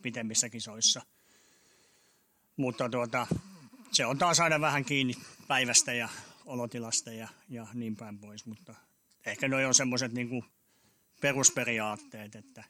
pitemmissä 0.02 0.48
kisoissa. 0.48 1.02
Mutta 2.56 2.88
tuota, 2.88 3.26
se 3.92 4.06
on 4.06 4.18
taas 4.18 4.40
aina 4.40 4.60
vähän 4.60 4.84
kiinni 4.84 5.14
päivästä 5.48 5.92
ja 5.92 6.08
olotilasta 6.46 7.12
ja, 7.12 7.28
ja 7.48 7.66
niin 7.74 7.96
päin 7.96 8.18
pois, 8.18 8.46
mutta 8.46 8.74
ehkä 9.26 9.48
noi 9.48 9.64
on 9.64 9.74
semmoiset 9.74 10.12
niin 10.12 10.44
perusperiaatteet, 11.20 12.34
että 12.34 12.64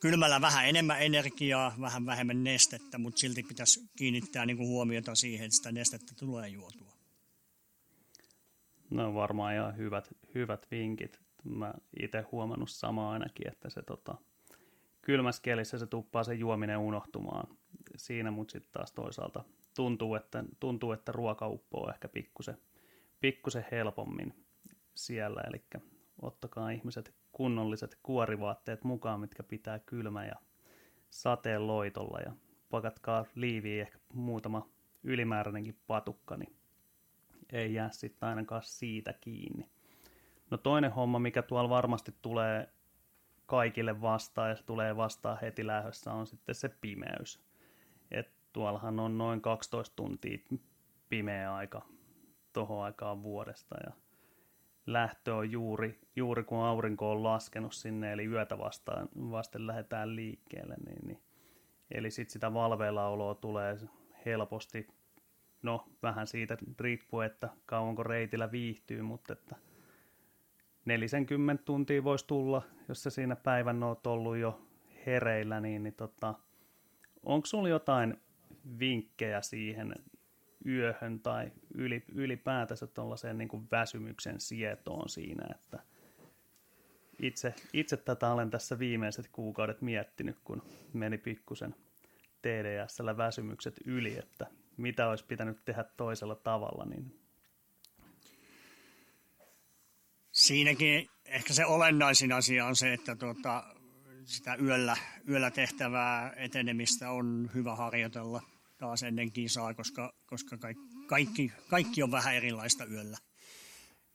kylmällä 0.00 0.40
vähän 0.40 0.68
enemmän 0.68 1.02
energiaa, 1.02 1.74
vähän 1.80 2.06
vähemmän 2.06 2.44
nestettä, 2.44 2.98
mutta 2.98 3.20
silti 3.20 3.42
pitäisi 3.42 3.90
kiinnittää 3.96 4.46
niin 4.46 4.56
kuin 4.56 4.68
huomiota 4.68 5.14
siihen, 5.14 5.44
että 5.44 5.56
sitä 5.56 5.72
nestettä 5.72 6.14
tulee 6.14 6.48
juotua. 6.48 6.89
No 8.90 9.14
varmaan 9.14 9.54
ihan 9.54 9.76
hyvät, 9.76 10.16
hyvät 10.34 10.66
vinkit. 10.70 11.20
Mä 11.44 11.74
itse 12.02 12.20
huomannut 12.32 12.70
samaa 12.70 13.12
ainakin, 13.12 13.48
että 13.48 13.70
se 13.70 13.82
tota, 13.82 14.14
kylmässä 15.02 15.42
kelissä 15.42 15.78
se 15.78 15.86
tuppaa 15.86 16.24
se 16.24 16.34
juominen 16.34 16.78
unohtumaan. 16.78 17.56
Siinä, 17.96 18.30
mutta 18.30 18.52
sitten 18.52 18.72
taas 18.72 18.92
toisaalta 18.92 19.44
tuntuu, 19.76 20.14
että, 20.14 20.44
tuntuu, 20.60 20.92
että 20.92 21.12
ruoka 21.12 21.48
uppoo 21.48 21.90
ehkä 21.90 22.08
pikkusen, 22.08 22.58
pikkusen 23.20 23.66
helpommin 23.70 24.34
siellä, 24.94 25.40
eli 25.40 25.64
ottakaa 26.22 26.70
ihmiset 26.70 27.14
kunnolliset 27.32 27.98
kuorivaatteet 28.02 28.84
mukaan, 28.84 29.20
mitkä 29.20 29.42
pitää 29.42 29.78
kylmä 29.78 30.26
ja 30.26 30.34
sateen 31.10 31.66
loitolla. 31.66 32.20
Ja 32.20 32.32
pakatkaa 32.70 33.24
liiviin 33.34 33.80
ehkä 33.80 33.98
muutama 34.12 34.68
ylimääräinenkin 35.02 35.78
patukka, 35.86 36.36
niin 36.36 36.59
ei 37.52 37.74
jää 37.74 37.90
sitten 37.90 38.28
ainakaan 38.28 38.62
siitä 38.62 39.12
kiinni. 39.12 39.68
No 40.50 40.58
toinen 40.58 40.92
homma, 40.92 41.18
mikä 41.18 41.42
tuolla 41.42 41.68
varmasti 41.68 42.14
tulee 42.22 42.68
kaikille 43.46 44.00
vastaan 44.00 44.50
ja 44.50 44.56
se 44.56 44.64
tulee 44.64 44.96
vastaan 44.96 45.38
heti 45.42 45.66
lähdössä, 45.66 46.12
on 46.12 46.26
sitten 46.26 46.54
se 46.54 46.68
pimeys. 46.68 47.44
Et 48.10 48.32
tuollahan 48.52 49.00
on 49.00 49.18
noin 49.18 49.40
12 49.40 49.96
tuntia 49.96 50.38
pimeä 51.08 51.54
aika 51.54 51.82
tuohon 52.52 52.84
aikaan 52.84 53.22
vuodesta 53.22 53.76
ja 53.84 53.92
lähtö 54.86 55.34
on 55.34 55.50
juuri, 55.50 56.00
juuri 56.16 56.44
kun 56.44 56.58
aurinko 56.58 57.10
on 57.10 57.22
laskenut 57.22 57.74
sinne, 57.74 58.12
eli 58.12 58.24
yötä 58.24 58.58
vastaan, 58.58 59.08
vasten 59.16 59.66
lähdetään 59.66 60.16
liikkeelle, 60.16 60.76
niin, 60.86 61.06
niin 61.06 61.22
eli 61.90 62.10
sitten 62.10 62.32
sitä 62.32 62.54
valveillaoloa 62.54 63.34
tulee 63.34 63.76
helposti, 64.26 64.88
no 65.62 65.88
vähän 66.02 66.26
siitä 66.26 66.56
riippuu, 66.80 67.20
että 67.20 67.48
kauanko 67.66 68.02
reitillä 68.02 68.52
viihtyy, 68.52 69.02
mutta 69.02 69.32
että 69.32 69.56
40 70.84 71.64
tuntia 71.64 72.04
voisi 72.04 72.26
tulla, 72.26 72.62
jos 72.88 73.02
se 73.02 73.10
siinä 73.10 73.36
päivän 73.36 73.82
oot 73.82 74.06
ollut 74.06 74.36
jo 74.36 74.60
hereillä, 75.06 75.60
niin, 75.60 75.82
niin 75.82 75.94
tota, 75.94 76.34
onko 77.22 77.46
sulla 77.46 77.68
jotain 77.68 78.20
vinkkejä 78.78 79.40
siihen 79.42 79.94
yöhön 80.66 81.20
tai 81.20 81.52
yli, 81.74 82.04
ylipäätänsä 82.14 82.86
tuollaiseen 82.86 83.38
niin 83.38 83.48
kuin 83.48 83.68
väsymyksen 83.70 84.40
sietoon 84.40 85.08
siinä, 85.08 85.46
että 85.54 85.78
itse, 87.22 87.54
itse 87.72 87.96
tätä 87.96 88.32
olen 88.32 88.50
tässä 88.50 88.78
viimeiset 88.78 89.28
kuukaudet 89.32 89.80
miettinyt, 89.80 90.36
kun 90.44 90.62
meni 90.92 91.18
pikkusen 91.18 91.74
TDSllä 92.42 93.16
väsymykset 93.16 93.80
yli, 93.84 94.18
että 94.18 94.46
mitä 94.80 95.08
olisi 95.08 95.24
pitänyt 95.24 95.64
tehdä 95.64 95.84
toisella 95.84 96.34
tavalla, 96.34 96.84
niin 96.84 97.20
Siinäkin 100.32 101.08
ehkä 101.24 101.54
se 101.54 101.66
olennaisin 101.66 102.32
asia 102.32 102.66
on 102.66 102.76
se, 102.76 102.92
että 102.92 103.16
tuota, 103.16 103.64
sitä 104.24 104.54
yöllä, 104.54 104.96
yöllä 105.28 105.50
tehtävää 105.50 106.32
etenemistä 106.36 107.10
on 107.10 107.50
hyvä 107.54 107.76
harjoitella 107.76 108.42
taas 108.78 109.02
ennen 109.02 109.32
kisaa, 109.32 109.74
koska, 109.74 110.14
koska 110.26 110.56
kaikki, 111.06 111.52
kaikki 111.68 112.02
on 112.02 112.10
vähän 112.10 112.34
erilaista 112.34 112.84
yöllä. 112.84 113.18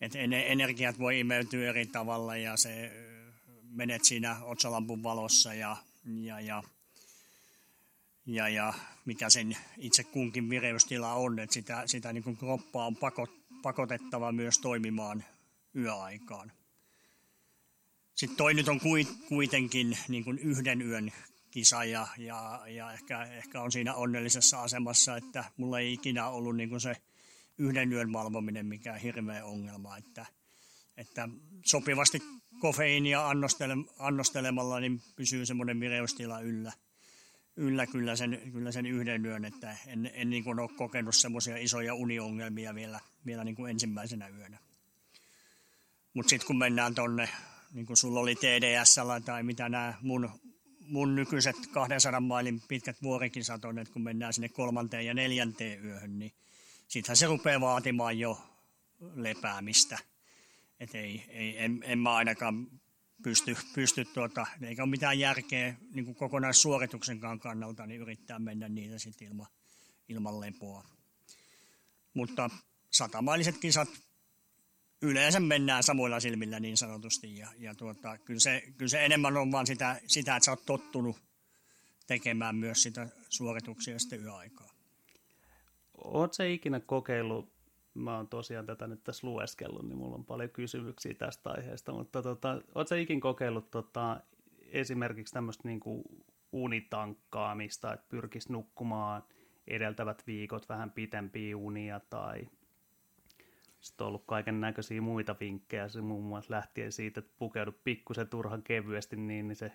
Et 0.02 0.16
energiat 0.16 1.00
voi 1.00 1.20
imeytyä 1.20 1.70
eri 1.70 1.86
tavalla 1.86 2.38
ja 2.38 2.58
se 2.58 2.92
menet 3.70 4.04
siinä 4.04 4.38
otsalampun 4.44 5.04
valossa 5.04 5.54
ja, 5.54 5.78
ja, 6.06 6.40
ja, 6.40 6.64
ja, 8.26 8.50
ja 8.50 8.74
mikä 9.06 9.30
sen 9.30 9.58
itse 9.78 10.04
kunkin 10.04 10.50
vireystila 10.50 11.14
on, 11.14 11.40
että 11.40 11.54
sitä, 11.54 11.84
sitä 11.86 12.14
niin 12.14 12.24
kuin 12.24 12.38
kroppaa 12.38 12.86
on 12.86 12.96
pakot, 12.96 13.32
pakotettava 13.62 14.32
myös 14.32 14.58
toimimaan 14.58 15.24
yöaikaan. 15.76 16.52
Sitten 18.16 18.38
toi 18.38 18.54
nyt 18.54 18.68
on 18.68 18.80
kuitenkin 19.30 19.98
niin 20.08 20.24
kuin 20.24 20.40
yhden 20.40 20.82
yön 20.82 21.12
kisa 21.52 21.84
ja, 21.84 22.08
ja, 22.18 22.62
ja 22.68 22.92
ehkä, 22.92 23.24
ehkä, 23.24 23.62
on 23.62 23.72
siinä 23.72 23.94
onnellisessa 23.94 24.62
asemassa, 24.62 25.18
että 25.18 25.44
mulla 25.58 25.80
ei 25.80 25.94
ikinä 25.94 26.28
ollut 26.28 26.56
niin 26.56 26.70
kuin 26.70 26.82
se 26.82 26.96
yhden 27.58 27.94
yön 27.94 28.14
valvominen 28.14 28.66
mikään 28.66 29.00
hirveä 29.00 29.46
ongelma, 29.46 29.98
että, 29.98 30.26
että 30.98 31.30
sopivasti 31.66 32.22
kofeiinia 32.60 33.28
annostele, 33.28 33.74
annostelemalla 34.00 34.80
niin 34.80 35.02
pysyy 35.16 35.46
semmoinen 35.46 35.80
vireystila 35.80 36.40
yllä, 36.40 36.72
yllä 37.56 37.88
kyllä, 37.88 38.16
sen, 38.16 38.42
kyllä 38.52 38.72
sen 38.72 38.86
yhden 38.86 39.26
yön, 39.26 39.46
että 39.46 39.78
en, 39.88 40.12
en 40.14 40.30
niin 40.30 40.44
kuin 40.44 40.60
ole 40.60 40.70
kokenut 40.78 41.16
semmoisia 41.16 41.58
isoja 41.58 41.94
uniongelmia 41.94 42.76
vielä, 42.76 43.00
vielä 43.26 43.44
niin 43.44 43.56
kuin 43.56 43.72
ensimmäisenä 43.72 44.28
yönä. 44.28 44.58
Mutta 46.14 46.30
sitten 46.30 46.48
kun 46.48 46.58
mennään 46.58 46.96
tonne, 46.96 47.30
niin 47.74 47.86
kuin 47.86 47.98
sulla 47.98 48.20
oli 48.20 48.36
TDS 48.36 48.96
tai 49.26 49.44
mitä 49.44 49.70
nämä 49.70 49.94
mun, 50.02 50.30
mun 50.80 51.16
nykyiset 51.16 51.56
200 51.72 52.20
mailin 52.20 52.62
pitkät 52.68 53.04
vuorikisat 53.04 53.66
on, 53.66 53.80
että 53.80 53.94
kun 53.94 54.04
mennään 54.04 54.34
sinne 54.34 54.50
kolmanteen 54.50 55.06
ja 55.06 55.14
neljänteen 55.14 55.86
yöhön, 55.86 56.20
niin 56.20 56.34
sittenhän 56.88 57.18
se 57.18 57.26
rupeaa 57.26 57.62
vaatimaan 57.62 58.20
jo 58.20 58.42
lepäämistä. 59.16 59.98
Et 60.80 60.96
ei, 60.96 61.26
ei, 61.30 61.64
en, 61.64 61.84
en 61.86 62.00
mä 62.00 62.16
ainakaan 62.16 62.68
pysty, 63.24 63.58
pysty 63.76 64.06
tuota, 64.06 64.48
eikä 64.62 64.84
ole 64.84 64.90
mitään 64.90 65.20
järkeä 65.20 65.76
niin 65.94 66.06
kuin 66.06 66.16
kokonaissuorituksenkaan 66.16 67.40
kannalta, 67.40 67.86
niin 67.86 68.02
yrittää 68.02 68.40
mennä 68.40 68.70
niitä 68.70 69.00
sitten 69.00 69.28
ilman, 69.28 69.48
ilman 70.10 70.40
lepoa. 70.40 70.84
Mutta 72.14 72.50
satamailiset 72.92 73.58
kisat 73.58 73.90
yleensä 75.02 75.40
mennään 75.40 75.84
samoilla 75.84 76.20
silmillä 76.20 76.60
niin 76.60 76.78
sanotusti. 76.78 77.38
Ja, 77.38 77.48
ja 77.58 77.76
tuota, 77.76 78.18
kyllä, 78.18 78.40
se, 78.40 78.64
kyllä 78.78 78.90
se 78.90 79.06
enemmän 79.06 79.38
on 79.38 79.52
vaan 79.52 79.68
sitä, 79.68 80.02
sitä, 80.08 80.36
että 80.36 80.46
sä 80.46 80.52
oot 80.52 80.66
tottunut 80.66 81.18
tekemään 82.08 82.56
myös 82.56 82.84
sitä 82.84 83.10
suorituksia 83.30 84.00
sitten 84.00 84.24
yöaikaa. 84.24 84.70
Oletko 85.94 86.44
ikinä 86.44 86.80
kokeillut, 86.80 87.55
mä 87.96 88.18
oon 88.18 88.28
tosiaan 88.28 88.66
tätä 88.66 88.88
nyt 88.88 89.04
tässä 89.04 89.28
lueskellut, 89.28 89.88
niin 89.88 89.98
mulla 89.98 90.16
on 90.16 90.26
paljon 90.26 90.50
kysymyksiä 90.50 91.14
tästä 91.14 91.50
aiheesta, 91.50 91.92
mutta 91.92 92.22
tota, 92.22 92.52
oletko 92.52 92.86
se 92.88 93.02
ikinä 93.02 93.22
kokeillut 93.22 93.72
tota, 93.72 94.22
esimerkiksi 94.72 95.34
tämmöistä 95.34 95.68
niin 95.68 95.82
unitankkaamista, 96.52 97.94
että 97.94 98.06
pyrkisi 98.10 98.52
nukkumaan 98.52 99.24
edeltävät 99.68 100.24
viikot 100.28 100.70
vähän 100.70 100.92
pitempiä 100.92 101.58
unia 101.58 102.02
tai 102.10 102.48
sitten 103.80 104.06
on 104.06 104.08
ollut 104.08 104.24
kaiken 104.26 104.62
näköisiä 104.62 105.02
muita 105.02 105.36
vinkkejä, 105.40 105.88
se 105.88 106.02
muun 106.02 106.24
muassa 106.24 106.54
lähtien 106.54 106.92
siitä, 106.92 107.20
että 107.20 107.34
pukeudu 107.38 107.72
pikkusen 107.84 108.28
turhan 108.28 108.64
kevyesti 108.64 109.16
niin, 109.16 109.48
niin 109.48 109.56
se 109.56 109.72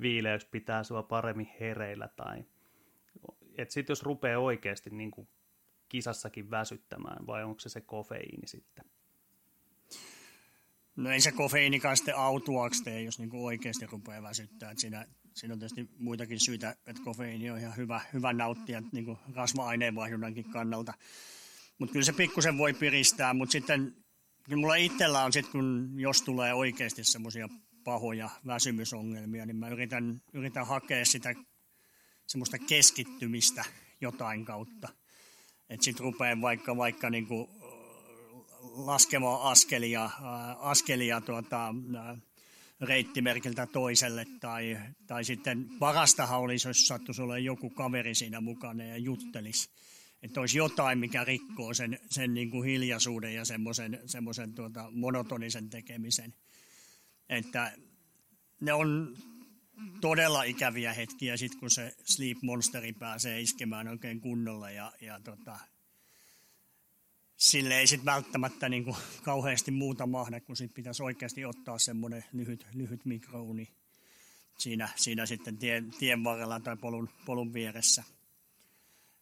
viileys 0.00 0.44
pitää 0.44 0.84
sua 0.84 1.02
paremmin 1.02 1.50
hereillä 1.60 2.08
tai 2.08 2.44
että 3.58 3.74
sitten 3.74 3.92
jos 3.92 4.02
rupeaa 4.02 4.40
oikeasti 4.40 4.90
niin 4.90 5.10
kuin 5.10 5.28
kisassakin 5.92 6.50
väsyttämään 6.50 7.26
vai 7.26 7.44
onko 7.44 7.60
se 7.60 7.68
se 7.68 7.80
kofeiini 7.80 8.48
sitten? 8.48 8.84
No 10.96 11.10
ei 11.10 11.20
se 11.20 11.32
kofeiinikaan 11.32 11.96
sitten 11.96 12.16
autuaksi 12.16 12.84
tee, 12.84 13.02
jos 13.02 13.18
niin 13.18 13.30
kuin 13.30 13.42
oikeasti 13.42 13.86
rupeaa 13.86 14.22
väsyttää. 14.22 14.70
Et 14.70 14.78
siinä, 14.78 15.06
siinä 15.34 15.52
on 15.52 15.58
tietysti 15.58 15.88
muitakin 15.98 16.40
syitä, 16.40 16.76
että 16.86 17.02
kofeiini 17.04 17.50
on 17.50 17.58
ihan 17.58 17.76
hyvä, 17.76 18.00
hyvä 18.12 18.32
nauttia 18.32 18.82
niin 18.92 19.04
kuin 19.04 19.18
rasva-aineenvaihdunnankin 19.34 20.50
kannalta. 20.50 20.94
Mutta 21.78 21.92
kyllä 21.92 22.04
se 22.04 22.12
pikkusen 22.12 22.58
voi 22.58 22.74
piristää, 22.74 23.34
mutta 23.34 23.52
sitten 23.52 23.96
kyllä 24.42 24.60
mulla 24.60 24.74
itsellä 24.74 25.24
on 25.24 25.32
sitten, 25.32 25.52
kun 25.52 25.94
jos 25.96 26.22
tulee 26.22 26.54
oikeasti 26.54 27.04
semmoisia 27.04 27.48
pahoja 27.84 28.30
väsymysongelmia, 28.46 29.46
niin 29.46 29.56
mä 29.56 29.68
yritän, 29.68 30.22
yritän 30.32 30.66
hakea 30.66 31.04
sitä 31.04 31.34
semmoista 32.26 32.58
keskittymistä 32.58 33.64
jotain 34.00 34.44
kautta. 34.44 35.01
Että 35.72 35.84
sitten 35.84 36.04
rupean 36.04 36.40
vaikka, 36.40 36.76
vaikka 36.76 37.10
niinku 37.10 37.50
laskemaan 38.60 39.42
askelia, 39.42 40.10
askelia 40.58 41.20
tuota, 41.20 41.74
reittimerkiltä 42.80 43.66
toiselle 43.66 44.26
tai, 44.40 44.78
tai 45.06 45.24
sitten 45.24 45.68
parastahan 45.78 46.40
olisi, 46.40 46.68
jos 46.68 46.86
sattuisi 46.86 47.22
olla 47.22 47.38
joku 47.38 47.70
kaveri 47.70 48.14
siinä 48.14 48.40
mukana 48.40 48.84
ja 48.84 48.96
juttelisi 48.96 49.70
että 50.22 50.40
olisi 50.40 50.58
jotain, 50.58 50.98
mikä 50.98 51.24
rikkoo 51.24 51.74
sen, 51.74 51.98
sen 52.10 52.34
niin 52.34 52.50
kuin 52.50 52.68
hiljaisuuden 52.68 53.34
ja 53.34 53.44
semmoisen, 53.44 54.00
semmoisen 54.06 54.54
tuota 54.54 54.90
monotonisen 54.90 55.70
tekemisen. 55.70 56.34
Että 57.28 57.72
ne 58.60 58.72
on 58.72 59.16
todella 60.00 60.42
ikäviä 60.42 60.92
hetkiä 60.92 61.36
sit, 61.36 61.54
kun 61.54 61.70
se 61.70 61.94
sleep 62.04 62.38
monsteri 62.42 62.92
pääsee 62.92 63.40
iskemään 63.40 63.88
oikein 63.88 64.20
kunnolla 64.20 64.70
ja, 64.70 64.92
ja 65.00 65.20
tota, 65.20 65.58
sille 67.36 67.78
ei 67.78 67.86
sitten 67.86 68.04
välttämättä 68.04 68.68
niin 68.68 68.84
kuin 68.84 68.96
kauheasti 69.22 69.70
muuta 69.70 70.06
mahda, 70.06 70.40
kun 70.40 70.56
sit 70.56 70.74
pitäisi 70.74 71.02
oikeasti 71.02 71.44
ottaa 71.44 71.78
semmoinen 71.78 72.24
lyhyt, 72.32 72.66
lyhyt 72.74 73.04
mikrouni 73.04 73.68
siinä, 74.58 74.88
siinä 74.96 75.26
sitten 75.26 75.58
tien, 75.58 75.90
tien 75.98 76.24
varrella 76.24 76.60
tai 76.60 76.76
polun, 76.76 77.08
polun 77.26 77.52
vieressä. 77.52 78.04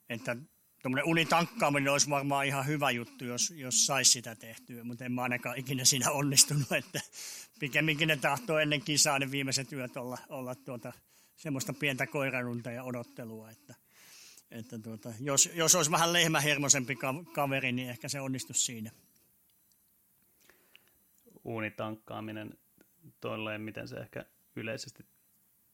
Että 0.08 0.36
tuommoinen 0.82 1.08
unitankkaaminen 1.08 1.92
olisi 1.92 2.10
varmaan 2.10 2.46
ihan 2.46 2.66
hyvä 2.66 2.90
juttu, 2.90 3.24
jos, 3.24 3.50
jos 3.50 3.86
saisi 3.86 4.10
sitä 4.10 4.34
tehtyä, 4.34 4.84
mutta 4.84 5.04
en 5.04 5.12
mä 5.12 5.22
ainakaan 5.22 5.58
ikinä 5.58 5.84
siinä 5.84 6.10
onnistunut, 6.10 6.72
että 6.72 7.00
pikemminkin 7.60 8.08
ne 8.08 8.16
tahtoo 8.16 8.58
ennen 8.58 8.82
kisaa 8.82 9.18
ne 9.18 9.30
viimeiset 9.30 9.72
yöt 9.72 9.96
olla, 9.96 10.18
olla 10.28 10.54
tuota, 10.54 10.92
semmoista 11.36 11.72
pientä 11.72 12.06
koiranunta 12.06 12.70
ja 12.70 12.82
odottelua, 12.82 13.50
että, 13.50 13.74
että 14.50 14.78
tuota, 14.78 15.12
jos, 15.20 15.50
jos 15.54 15.74
olisi 15.74 15.90
vähän 15.90 16.12
lehmähermosempi 16.12 16.98
kaveri, 17.34 17.72
niin 17.72 17.90
ehkä 17.90 18.08
se 18.08 18.20
onnistuisi 18.20 18.64
siinä. 18.64 18.90
Uunitankkaaminen, 21.44 22.58
tolleen 23.20 23.60
miten 23.60 23.88
se 23.88 23.96
ehkä 23.96 24.24
yleisesti 24.56 25.04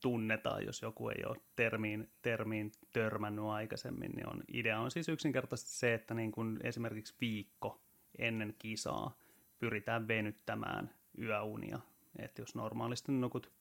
tunnetaan, 0.01 0.65
jos 0.65 0.81
joku 0.81 1.09
ei 1.09 1.23
ole 1.25 1.37
termiin, 1.55 2.09
termiin 2.21 2.71
törmännyt 2.93 3.45
aikaisemmin, 3.45 4.11
niin 4.11 4.29
on, 4.29 4.43
idea 4.53 4.79
on 4.79 4.91
siis 4.91 5.09
yksinkertaisesti 5.09 5.71
se, 5.71 5.93
että 5.93 6.13
niin 6.13 6.31
kuin 6.31 6.59
esimerkiksi 6.63 7.15
viikko 7.21 7.81
ennen 8.17 8.55
kisaa 8.59 9.17
pyritään 9.59 10.07
venyttämään 10.07 10.89
yöunia. 11.19 11.79
Että 12.19 12.41
jos 12.41 12.55
normaalisti 12.55 13.11
nukut 13.11 13.51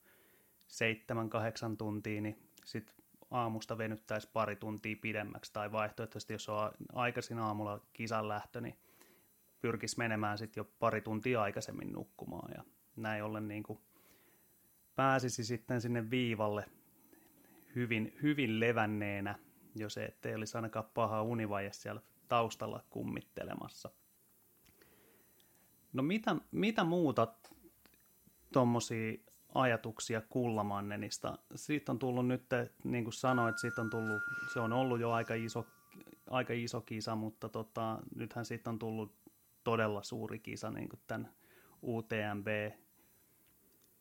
7-8 1.72 1.76
tuntia, 1.78 2.20
niin 2.20 2.50
sitten 2.64 2.94
aamusta 3.30 3.78
venyttäisi 3.78 4.30
pari 4.32 4.56
tuntia 4.56 4.96
pidemmäksi, 5.00 5.52
tai 5.52 5.72
vaihtoehtoisesti, 5.72 6.34
jos 6.34 6.48
on 6.48 6.70
aikaisin 6.92 7.38
aamulla 7.38 7.80
kisan 7.92 8.28
lähtö, 8.28 8.60
niin 8.60 8.78
pyrkisi 9.60 9.98
menemään 9.98 10.38
sitten 10.38 10.60
jo 10.60 10.70
pari 10.78 11.00
tuntia 11.00 11.42
aikaisemmin 11.42 11.92
nukkumaan, 11.92 12.52
ja 12.56 12.64
näin 12.96 13.24
ollen 13.24 13.48
niin 13.48 13.62
kuin 13.62 13.78
pääsisi 14.96 15.44
sitten 15.44 15.80
sinne 15.80 16.10
viivalle 16.10 16.64
hyvin, 17.74 18.16
hyvin 18.22 18.60
levänneenä, 18.60 19.38
jos 19.74 19.98
ettei 19.98 20.34
olisi 20.34 20.58
ainakaan 20.58 20.90
paha 20.94 21.22
univaje 21.22 21.72
siellä 21.72 22.00
taustalla 22.28 22.84
kummittelemassa. 22.90 23.90
No 25.92 26.02
mitä, 26.02 26.36
mitä 26.50 26.84
muuta 26.84 27.34
tuommoisia 28.52 29.18
ajatuksia 29.54 30.20
Kullamannenista? 30.20 31.38
Siitä 31.54 31.92
on 31.92 31.98
tullut 31.98 32.26
nyt, 32.26 32.46
niin 32.84 33.04
kuin 33.04 33.14
sanoit, 33.14 33.58
siitä 33.58 33.80
on 33.80 33.90
tullut, 33.90 34.22
se 34.52 34.60
on 34.60 34.72
ollut 34.72 35.00
jo 35.00 35.10
aika 35.10 35.34
iso, 35.34 35.66
aika 36.30 36.52
iso 36.52 36.80
kisa, 36.80 37.16
mutta 37.16 37.48
tota, 37.48 37.98
nythän 38.14 38.44
siitä 38.44 38.70
on 38.70 38.78
tullut 38.78 39.14
todella 39.64 40.02
suuri 40.02 40.38
kisa 40.38 40.70
niin 40.70 40.88
kuin 40.88 41.00
tämän 41.06 41.32
UTMB 41.82 42.46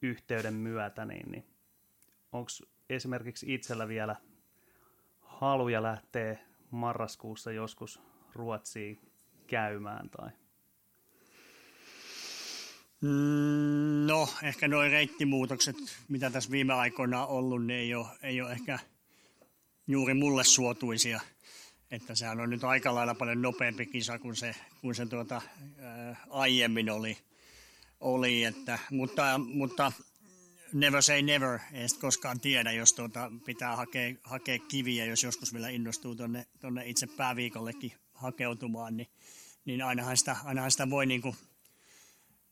yhteyden 0.06 0.54
myötä, 0.54 1.06
niin, 1.06 1.32
niin 1.32 1.46
onko 2.32 2.50
esimerkiksi 2.90 3.54
itsellä 3.54 3.88
vielä 3.88 4.16
haluja 5.22 5.84
lähteä 5.84 6.38
marraskuussa 6.72 7.52
joskus 7.52 8.00
Ruotsiin 8.34 9.00
käymään 9.48 10.10
tai? 10.10 10.30
Mm, 13.02 14.08
no, 14.08 14.30
ehkä 14.44 14.68
nuo 14.68 14.82
reittimuutokset, 14.82 15.76
mitä 16.08 16.30
tässä 16.30 16.52
viime 16.52 16.74
aikoina 16.74 17.26
on 17.26 17.38
ollut, 17.38 17.66
ne 17.66 17.76
ei 17.76 17.96
ole, 17.96 18.08
ei 18.24 18.42
ole 18.42 18.52
ehkä 18.52 18.80
juuri 19.88 20.14
mulle 20.14 20.44
suotuisia. 20.44 21.20
Että 21.92 22.16
sehän 22.16 22.40
on 22.40 22.50
nyt 22.50 22.64
aika 22.64 22.96
lailla 22.96 23.16
paljon 23.16 23.42
nopeampi 23.42 23.86
kisa 23.86 24.20
kuin 24.20 24.36
se, 24.36 24.56
kuin 24.82 24.96
se 24.96 25.06
tuota, 25.06 25.42
ää, 25.80 26.16
aiemmin 26.30 26.90
oli 26.90 27.18
oli, 28.00 28.44
että, 28.44 28.80
mutta, 28.92 29.38
mutta 29.38 29.92
never 30.74 31.02
say 31.02 31.22
never, 31.22 31.60
ei 31.74 31.88
koskaan 32.02 32.40
tiedä, 32.40 32.72
jos 32.72 32.94
tuota, 32.94 33.32
pitää 33.46 33.76
hakea, 33.76 34.16
hakea 34.24 34.60
kiviä, 34.60 35.06
jos 35.06 35.24
joskus 35.24 35.54
vielä 35.54 35.70
innostuu 35.70 36.16
tuonne 36.16 36.48
tonne 36.60 36.90
itse 36.90 37.08
pääviikollekin 37.08 37.94
hakeutumaan, 38.14 38.98
niin, 38.98 39.08
niin 39.66 39.82
ainahan, 39.82 40.18
sitä, 40.18 40.36
ainahan 40.44 40.72
sitä 40.72 40.90
voi, 40.90 41.06
niin 41.06 41.22
kuin, 41.22 41.36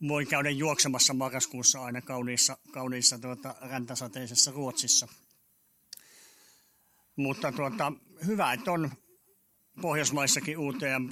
voi 0.08 0.26
käydä 0.26 0.50
juoksemassa 0.50 1.14
marraskuussa 1.14 1.84
aina 1.84 2.02
kauniissa, 2.02 2.58
kauniissa 2.72 3.20
tuota, 3.20 3.56
räntäsateisessa 3.62 4.52
Ruotsissa. 4.52 5.08
Mutta 7.16 7.52
tuota, 7.52 7.94
hyvä, 8.26 8.54
että 8.54 8.72
on 8.72 8.92
Pohjoismaissakin 9.82 10.58
UTMB 10.58 11.12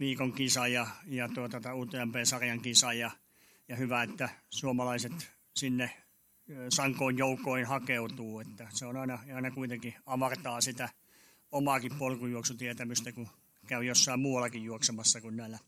viikon 0.00 0.32
kisa 0.32 0.66
ja, 0.66 0.86
ja 1.06 1.28
tuota, 1.28 1.74
UTMP-sarjan 1.74 2.60
kisa 2.60 2.92
ja, 2.92 3.10
ja 3.70 3.76
hyvä, 3.76 4.02
että 4.02 4.28
suomalaiset 4.50 5.12
sinne 5.56 5.90
sankoin 6.68 7.18
joukoin 7.18 7.66
hakeutuu, 7.66 8.40
että 8.40 8.66
se 8.70 8.86
on 8.86 8.96
aina, 8.96 9.18
aina 9.34 9.50
kuitenkin 9.50 9.94
avartaa 10.06 10.60
sitä 10.60 10.88
omaakin 11.52 11.92
polkujuoksutietämystä, 11.98 13.12
kun 13.12 13.28
käy 13.66 13.84
jossain 13.84 14.20
muuallakin 14.20 14.64
juoksemassa 14.64 15.20
kuin 15.20 15.36
näillä 15.36 15.58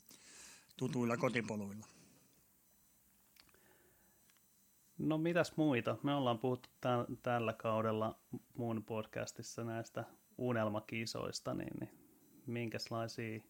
tutuilla 0.77 1.17
kotipoluilla. 1.17 1.87
No 4.99 5.19
mitäs 5.19 5.57
muita? 5.57 5.97
Me 6.03 6.15
ollaan 6.15 6.39
puhuttu 6.39 6.69
tämän, 6.81 7.07
tällä 7.23 7.53
kaudella 7.53 8.19
muun 8.57 8.85
podcastissa 8.85 9.65
näistä 9.65 10.05
unelmakisoista, 10.39 11.55
niin, 11.55 11.81
niin 11.81 11.91
minkälaisia 12.47 13.41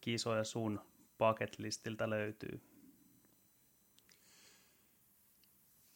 kisoja 0.00 0.44
sun 0.44 0.80
bucket 1.18 1.58
listiltä 1.58 2.10
löytyy? 2.10 2.71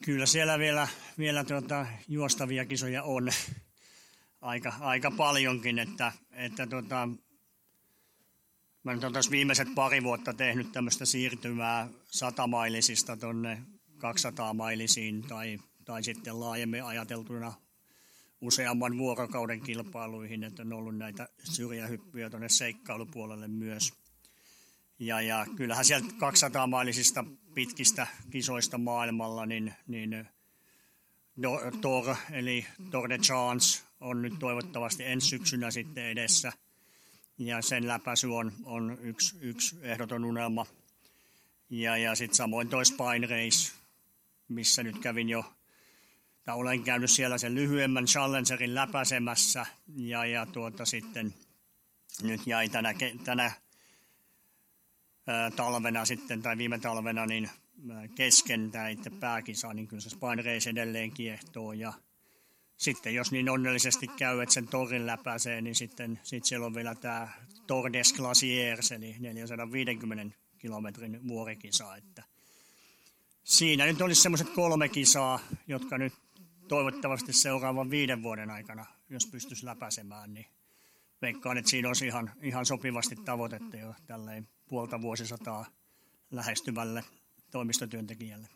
Kyllä 0.05 0.26
siellä 0.26 0.59
vielä, 0.59 0.88
vielä 1.18 1.44
tuota, 1.44 1.86
juostavia 2.09 2.64
kisoja 2.64 3.03
on 3.03 3.28
aika, 4.40 4.72
aika 4.80 5.11
paljonkin, 5.11 5.78
että, 5.78 6.12
että 6.32 6.66
tuota, 6.66 7.09
mä 8.84 8.94
nyt 8.94 9.05
olen 9.05 9.22
viimeiset 9.30 9.68
pari 9.74 10.03
vuotta 10.03 10.34
tehnyt 10.34 10.72
tämmöistä 10.72 11.05
siirtymää 11.05 11.88
satamailisista 12.11 13.16
tuonne 13.16 13.62
200 13.99 14.55
mailisiin 14.55 15.22
tai, 15.22 15.59
tai 15.84 16.03
sitten 16.03 16.40
laajemmin 16.40 16.84
ajateltuna 16.84 17.53
useamman 18.40 18.99
vuorokauden 18.99 19.61
kilpailuihin, 19.61 20.44
että 20.44 20.62
on 20.62 20.72
ollut 20.72 20.97
näitä 20.97 21.28
syrjähyppyjä 21.44 22.30
tuonne 22.30 22.49
seikkailupuolelle 22.49 23.49
myös. 23.49 23.92
Ja, 24.99 25.20
ja 25.20 25.47
kyllähän 25.57 25.84
sieltä 25.84 26.07
200 26.18 26.66
mailisista 26.66 27.24
pitkistä 27.55 28.07
kisoista 28.30 28.78
maailmalla, 28.78 29.47
niin, 29.47 29.74
niin 29.86 30.28
Tor, 31.80 32.16
eli 32.30 32.66
Tour 32.90 33.09
de 33.09 33.18
Chance, 33.18 33.82
on 34.01 34.22
nyt 34.22 34.38
toivottavasti 34.38 35.05
ensi 35.05 35.26
syksynä 35.26 35.70
sitten 35.70 36.05
edessä. 36.05 36.53
Ja 37.38 37.62
sen 37.62 37.88
läpäisy 37.88 38.26
on, 38.26 38.53
on 38.64 38.99
yksi, 39.01 39.36
yksi 39.40 39.76
ehdoton 39.82 40.24
unelma. 40.24 40.66
Ja, 41.70 41.97
ja 41.97 42.14
sitten 42.14 42.36
samoin 42.36 42.68
toi 42.68 42.86
Spine 42.86 43.26
Race, 43.26 43.72
missä 44.49 44.82
nyt 44.82 44.99
kävin 44.99 45.28
jo, 45.28 45.44
tai 46.44 46.57
olen 46.57 46.82
käynyt 46.82 47.11
siellä 47.11 47.38
sen 47.38 47.55
lyhyemmän 47.55 48.05
Challengerin 48.05 48.74
läpäisemässä. 48.74 49.66
Ja, 49.94 50.24
ja 50.26 50.47
tuota 50.47 50.84
sitten 50.84 51.34
nyt 52.22 52.47
jäi 52.47 52.68
tänä, 52.68 52.94
tänä 53.24 53.53
talvena 55.57 56.05
sitten, 56.05 56.43
tai 56.43 56.59
viime 56.59 56.79
talvena, 56.79 57.27
niin 57.27 57.51
kesken 58.14 58.70
tämä 58.70 58.89
itse 58.89 59.11
pääkisa, 59.11 59.74
niin 59.74 59.89
kyllä 59.89 60.01
se 60.01 60.11
Spine 60.11 60.43
Race 60.43 60.70
edelleen 60.70 61.12
kiehtoo. 61.12 61.72
Ja 61.72 61.93
sitten 62.77 63.14
jos 63.14 63.33
niin 63.33 63.51
onnellisesti 63.51 64.07
käy, 64.07 64.41
että 64.41 64.53
sen 64.53 64.68
torin 64.68 65.07
läpäisee, 65.07 65.61
niin 65.61 65.74
sitten 65.74 66.20
sit 66.22 66.45
siellä 66.45 66.66
on 66.66 66.74
vielä 66.74 66.95
tämä 66.95 67.29
Tour 67.66 67.93
des 67.93 68.12
Glaciers, 68.12 68.93
eli 68.93 69.16
450 69.18 70.39
kilometrin 70.59 71.29
vuorikisa. 71.29 71.97
Että 71.97 72.22
siinä 73.45 73.87
nyt 73.87 74.01
olisi 74.01 74.22
semmoiset 74.22 74.51
kolme 74.51 74.89
kisaa, 74.89 75.41
jotka 75.66 75.99
nyt 75.99 76.12
toivottavasti 76.68 77.33
seuraavan 77.33 77.91
viiden 77.91 78.22
vuoden 78.22 78.51
aikana, 78.51 78.87
jos 79.11 79.27
pystyisi 79.27 79.66
läpäisemään, 79.66 80.35
niin 80.35 80.47
veikkaan, 81.22 81.59
että 81.59 81.70
siinä 81.70 81.89
olisi 81.89 82.07
ihan, 82.07 82.33
ihan 82.43 82.66
sopivasti 82.66 83.16
tavoitetta 83.16 83.77
jo 83.77 83.95
tälleen 84.07 84.49
puolta 84.68 85.00
vuosisataa 85.00 85.66
lähestyvälle 86.30 87.04
toimistotyöntekijälle. 87.50 88.48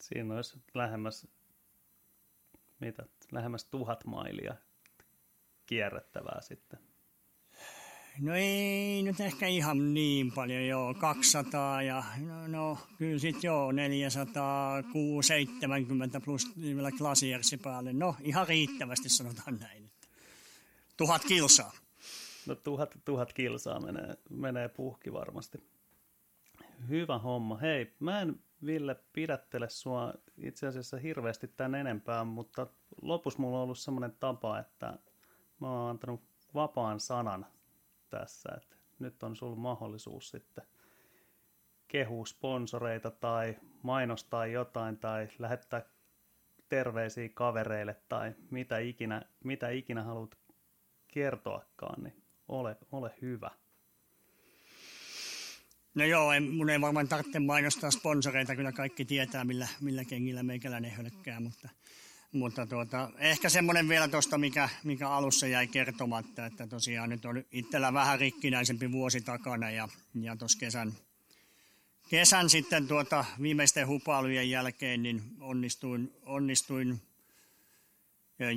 Siinä 0.00 0.34
olisi 0.34 0.58
lähemmäs, 0.74 1.26
mitä, 2.80 3.06
lähemmäs 3.32 3.64
tuhat 3.64 4.04
mailia 4.04 4.54
kierrettävää 5.66 6.40
sitten. 6.40 6.78
No 8.20 8.34
ei 8.34 9.02
nyt 9.02 9.20
ehkä 9.20 9.46
ihan 9.46 9.94
niin 9.94 10.32
paljon, 10.32 10.66
joo, 10.66 10.94
200 10.94 11.82
ja 11.82 12.04
no, 12.16 12.46
no 12.46 12.78
kyllä 12.98 13.18
sitten 13.18 13.48
joo, 13.48 13.72
400, 13.72 14.82
70 15.22 16.20
plus 16.20 16.60
vielä 16.60 16.90
klasiersi 16.92 17.56
päälle. 17.56 17.92
No 17.92 18.16
ihan 18.20 18.48
riittävästi 18.48 19.08
sanotaan 19.08 19.58
näin. 19.60 19.90
Tuhat 20.96 21.24
kilsaa. 21.24 21.72
No 22.46 22.54
tuhat, 22.54 22.98
tuhat 23.04 23.32
kilsaa 23.32 23.80
menee, 23.80 24.16
menee 24.30 24.68
puhki 24.68 25.12
varmasti. 25.12 25.58
Hyvä 26.88 27.18
homma. 27.18 27.56
Hei, 27.56 27.96
mä 28.00 28.20
en 28.20 28.40
Ville 28.66 28.96
pidättele 29.12 29.68
sua 29.68 30.14
itse 30.38 30.66
asiassa 30.66 30.96
hirveästi 30.96 31.48
tämän 31.48 31.74
enempää, 31.74 32.24
mutta 32.24 32.66
lopussa 33.02 33.38
mulla 33.38 33.56
on 33.56 33.62
ollut 33.62 33.78
semmoinen 33.78 34.16
tapa, 34.20 34.58
että 34.58 34.98
mä 35.60 35.70
oon 35.70 35.90
antanut 35.90 36.22
vapaan 36.54 37.00
sanan 37.00 37.46
tässä, 38.10 38.48
että 38.56 38.76
nyt 38.98 39.22
on 39.22 39.36
sulla 39.36 39.56
mahdollisuus 39.56 40.28
sitten 40.28 40.64
kehua 41.88 42.26
sponsoreita 42.26 43.10
tai 43.10 43.56
mainostaa 43.82 44.46
jotain 44.46 44.98
tai 44.98 45.28
lähettää 45.38 45.82
terveisiä 46.68 47.28
kavereille 47.34 47.96
tai 48.08 48.34
mitä 48.50 48.78
ikinä, 48.78 49.22
mitä 49.44 49.68
ikinä 49.68 50.02
haluat 50.02 50.38
kertoakaan, 51.08 52.02
niin 52.02 52.21
ole, 52.52 52.76
ole 52.92 53.14
hyvä. 53.22 53.50
No 55.94 56.04
joo, 56.04 56.32
en, 56.32 56.42
mun 56.42 56.70
ei 56.70 56.80
varmaan 56.80 57.08
tarvitse 57.08 57.38
mainostaa 57.38 57.90
sponsoreita, 57.90 58.56
kyllä 58.56 58.72
kaikki 58.72 59.04
tietää, 59.04 59.44
millä, 59.44 59.68
millä 59.80 60.04
kengillä 60.04 60.42
meikäläinen 60.42 60.90
hölkkää, 60.90 61.40
mutta, 61.40 61.68
mutta 62.32 62.66
tuota, 62.66 63.10
ehkä 63.18 63.48
semmoinen 63.48 63.88
vielä 63.88 64.08
tuosta, 64.08 64.38
mikä, 64.38 64.68
mikä 64.84 65.08
alussa 65.08 65.46
jäi 65.46 65.66
kertomatta, 65.66 66.46
että 66.46 66.66
tosiaan 66.66 67.10
nyt 67.10 67.24
on 67.24 67.44
itsellä 67.52 67.92
vähän 67.92 68.20
rikkinäisempi 68.20 68.92
vuosi 68.92 69.20
takana 69.20 69.70
ja, 69.70 69.88
ja 70.14 70.36
tuossa 70.36 70.58
kesän, 70.58 70.92
kesän 72.08 72.50
sitten 72.50 72.88
tuota, 72.88 73.24
viimeisten 73.42 73.88
hupailujen 73.88 74.50
jälkeen 74.50 75.02
niin 75.02 75.22
onnistuin, 75.40 76.12
onnistuin 76.22 77.00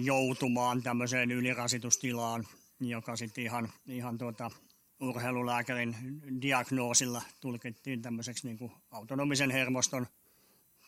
joutumaan 0.03 0.83
tämmöiseen 0.83 1.31
ylirasitustilaan, 1.31 2.47
joka 2.79 3.15
sitten 3.15 3.43
ihan, 3.43 3.69
ihan 3.87 4.17
tuota, 4.17 4.51
urheilulääkärin 4.99 5.95
diagnoosilla 6.41 7.21
tulkittiin 7.41 8.01
tämmöiseksi 8.01 8.47
niin 8.47 8.57
kuin 8.57 8.71
autonomisen 8.91 9.51
hermoston, 9.51 10.07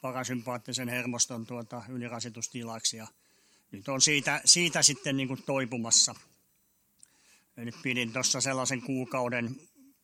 parasympaattisen 0.01 0.89
hermoston 0.89 1.45
tuota, 1.45 1.83
ylirasitustilaksi. 1.89 2.97
Ja 2.97 3.07
nyt 3.71 3.87
on 3.87 4.01
siitä, 4.01 4.41
siitä 4.45 4.81
sitten 4.81 5.17
niin 5.17 5.27
kuin 5.27 5.43
toipumassa. 5.45 6.15
Eli 7.57 7.71
pidin 7.83 8.13
tuossa 8.13 8.41
sellaisen 8.41 8.81
kuukauden, 8.81 9.55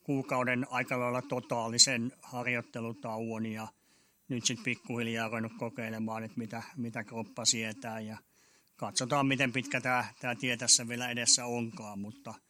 kuukauden 0.04 0.68
aika 0.70 1.00
lailla 1.00 1.22
totaalisen 1.22 2.12
harjoittelutauon 2.22 3.46
ja 3.46 3.68
nyt 4.28 4.46
sitten 4.46 4.64
pikkuhiljaa 4.64 5.28
ruvennut 5.28 5.54
kokeilemaan, 5.60 6.24
että 6.24 6.38
mitä, 6.38 6.64
mitä 6.78 7.04
kroppa 7.04 7.46
sietää 7.46 8.00
ja 8.00 8.18
katsotaan, 8.76 9.28
miten 9.28 9.52
pitkä 9.52 9.82
tämä, 9.82 10.06
tämä 10.20 10.36
tie 10.36 10.58
tässä 10.58 10.88
vielä 10.88 11.10
edessä 11.10 11.46
onkaan, 11.46 12.00
mutta– 12.00 12.34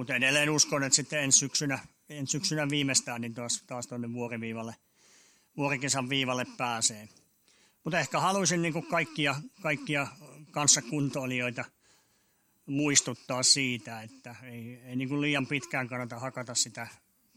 mutta 0.00 0.14
edelleen 0.14 0.50
uskon, 0.50 0.82
että 0.82 0.96
sitten 0.96 1.22
ensi 1.22 1.38
syksynä, 1.38 1.78
ensi 2.08 2.30
syksynä 2.30 2.68
viimeistään 2.68 3.20
niin 3.20 3.34
taas, 3.34 3.62
taas 3.66 3.86
tuonne 3.86 4.12
vuoriviivalle, 4.12 4.74
vuorikesän 5.56 6.08
viivalle 6.08 6.46
pääsee. 6.56 7.08
Mutta 7.84 7.98
ehkä 7.98 8.20
haluaisin 8.20 8.62
niin 8.62 8.86
kaikkia, 8.86 9.34
kaikkia 9.62 10.06
kanssakuntoilijoita 10.50 11.64
muistuttaa 12.66 13.42
siitä, 13.42 14.02
että 14.02 14.36
ei, 14.42 14.80
ei 14.84 14.96
niin 14.96 15.20
liian 15.20 15.46
pitkään 15.46 15.88
kannata 15.88 16.18
hakata 16.18 16.54
sitä 16.54 16.88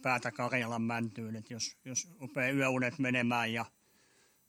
päätä 0.02 0.32
Karjalan 0.32 0.82
mäntyyn. 0.82 1.36
Että 1.36 1.54
jos, 1.54 1.78
jos 1.86 2.08
rupeaa 2.20 2.52
yöunet 2.52 3.00
menemään 3.00 3.54
ja 3.54 3.66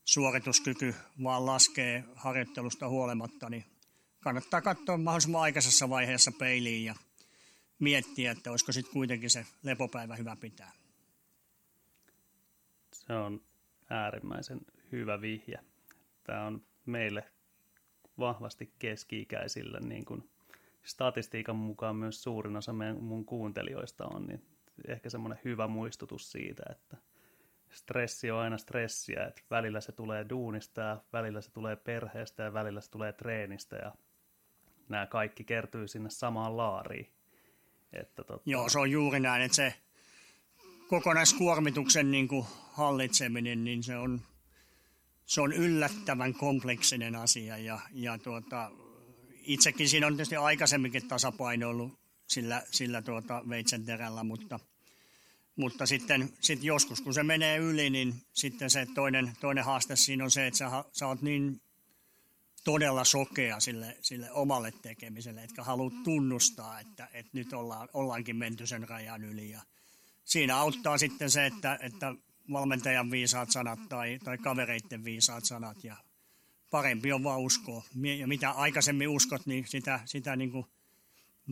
suorituskyky 0.04 0.94
vaan 1.22 1.46
laskee 1.46 2.04
harjoittelusta 2.14 2.88
huolimatta, 2.88 3.50
niin 3.50 3.73
kannattaa 4.24 4.60
katsoa 4.60 4.96
mahdollisimman 4.96 5.42
aikaisessa 5.42 5.88
vaiheessa 5.88 6.32
peiliin 6.38 6.84
ja 6.84 6.94
miettiä, 7.78 8.30
että 8.30 8.50
olisiko 8.50 8.72
sitten 8.72 8.92
kuitenkin 8.92 9.30
se 9.30 9.46
lepopäivä 9.62 10.16
hyvä 10.16 10.36
pitää. 10.36 10.72
Se 12.92 13.12
on 13.12 13.40
äärimmäisen 13.90 14.60
hyvä 14.92 15.20
vihje. 15.20 15.58
Tämä 16.24 16.46
on 16.46 16.64
meille 16.86 17.24
vahvasti 18.18 18.72
keski-ikäisille, 18.78 19.80
niin 19.80 20.04
kuin 20.04 20.30
statistiikan 20.84 21.56
mukaan 21.56 21.96
myös 21.96 22.22
suurin 22.22 22.56
osa 22.56 22.72
meidän, 22.72 23.02
mun 23.02 23.24
kuuntelijoista 23.24 24.06
on, 24.06 24.26
niin 24.26 24.44
ehkä 24.88 25.10
semmoinen 25.10 25.40
hyvä 25.44 25.68
muistutus 25.68 26.32
siitä, 26.32 26.62
että 26.70 26.96
stressi 27.70 28.30
on 28.30 28.38
aina 28.38 28.58
stressiä, 28.58 29.26
että 29.26 29.42
välillä 29.50 29.80
se 29.80 29.92
tulee 29.92 30.26
duunista 30.28 30.80
ja 30.80 31.02
välillä 31.12 31.40
se 31.40 31.50
tulee 31.50 31.76
perheestä 31.76 32.42
ja 32.42 32.52
välillä 32.52 32.80
se 32.80 32.90
tulee 32.90 33.12
treenistä 33.12 33.76
ja 33.76 33.92
nämä 34.88 35.06
kaikki 35.06 35.44
kertyy 35.44 35.88
sinne 35.88 36.10
samaan 36.10 36.56
laariin. 36.56 37.10
Että 37.92 38.24
tota... 38.24 38.42
Joo, 38.46 38.68
se 38.68 38.78
on 38.78 38.90
juuri 38.90 39.20
näin, 39.20 39.42
että 39.42 39.56
se 39.56 39.74
kokonaiskuormituksen 40.88 42.10
niin 42.10 42.28
kuin 42.28 42.46
hallitseminen, 42.72 43.64
niin 43.64 43.82
se 43.82 43.96
on, 43.96 44.20
se 45.26 45.40
on 45.40 45.52
yllättävän 45.52 46.34
kompleksinen 46.34 47.16
asia 47.16 47.58
ja, 47.58 47.80
ja 47.92 48.18
tuota, 48.18 48.70
itsekin 49.42 49.88
siinä 49.88 50.06
on 50.06 50.12
tietysti 50.12 50.36
aikaisemminkin 50.36 51.08
tasapainoillut 51.08 51.98
sillä, 52.26 52.62
sillä 52.70 53.02
tuota 53.02 53.42
veitsen 53.48 53.84
terällä, 53.84 54.24
mutta, 54.24 54.60
mutta 55.56 55.86
sitten 55.86 56.28
sit 56.40 56.64
joskus 56.64 57.00
kun 57.00 57.14
se 57.14 57.22
menee 57.22 57.58
yli, 57.58 57.90
niin 57.90 58.14
sitten 58.32 58.70
se 58.70 58.86
toinen, 58.94 59.32
toinen 59.40 59.64
haaste 59.64 59.96
siinä 59.96 60.24
on 60.24 60.30
se, 60.30 60.46
että 60.46 60.58
sä, 60.58 60.84
sä 60.92 61.06
oot 61.06 61.22
niin 61.22 61.60
todella 62.64 63.04
sokea 63.04 63.60
sille, 63.60 63.96
sille 64.00 64.30
omalle 64.30 64.72
tekemiselle, 64.82 65.44
etkä 65.44 65.62
halua 65.62 65.90
tunnustaa, 66.04 66.80
että, 66.80 67.08
että 67.12 67.30
nyt 67.34 67.52
ollaan, 67.52 67.88
ollaankin 67.92 68.36
menty 68.36 68.66
sen 68.66 68.88
rajan 68.88 69.24
yli. 69.24 69.50
Ja 69.50 69.60
siinä 70.24 70.56
auttaa 70.56 70.98
sitten 70.98 71.30
se, 71.30 71.46
että, 71.46 71.78
että 71.82 72.14
valmentajan 72.52 73.10
viisaat 73.10 73.50
sanat 73.50 73.78
tai, 73.88 74.18
tai 74.24 74.38
kavereiden 74.38 75.04
viisaat 75.04 75.44
sanat 75.44 75.84
ja 75.84 75.96
parempi 76.70 77.12
on 77.12 77.24
vaan 77.24 77.40
uskoa. 77.40 77.84
Ja 78.18 78.26
mitä 78.26 78.50
aikaisemmin 78.50 79.08
uskot, 79.08 79.46
niin 79.46 79.66
sitä, 79.66 80.00
sitä 80.04 80.36
niin 80.36 80.52
kuin 80.52 80.66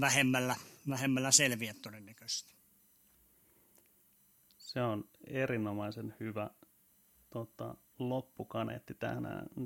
vähemmällä, 0.00 0.56
vähemmällä 0.88 1.30
selviät 1.30 1.82
todennäköisesti. 1.82 2.54
Se 4.58 4.82
on 4.82 5.04
erinomaisen 5.26 6.14
hyvä 6.20 6.50
tota, 7.30 7.74
loppukaneetti 7.98 8.94
tähän, 8.94 9.24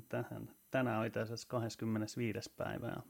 tähän. 0.09 0.51
Tänään 0.77 1.01
on 1.01 1.07
itse 1.07 1.21
asiassa 1.21 1.49
25. 1.49 2.51
päivä 2.57 2.87
ja 2.87 3.03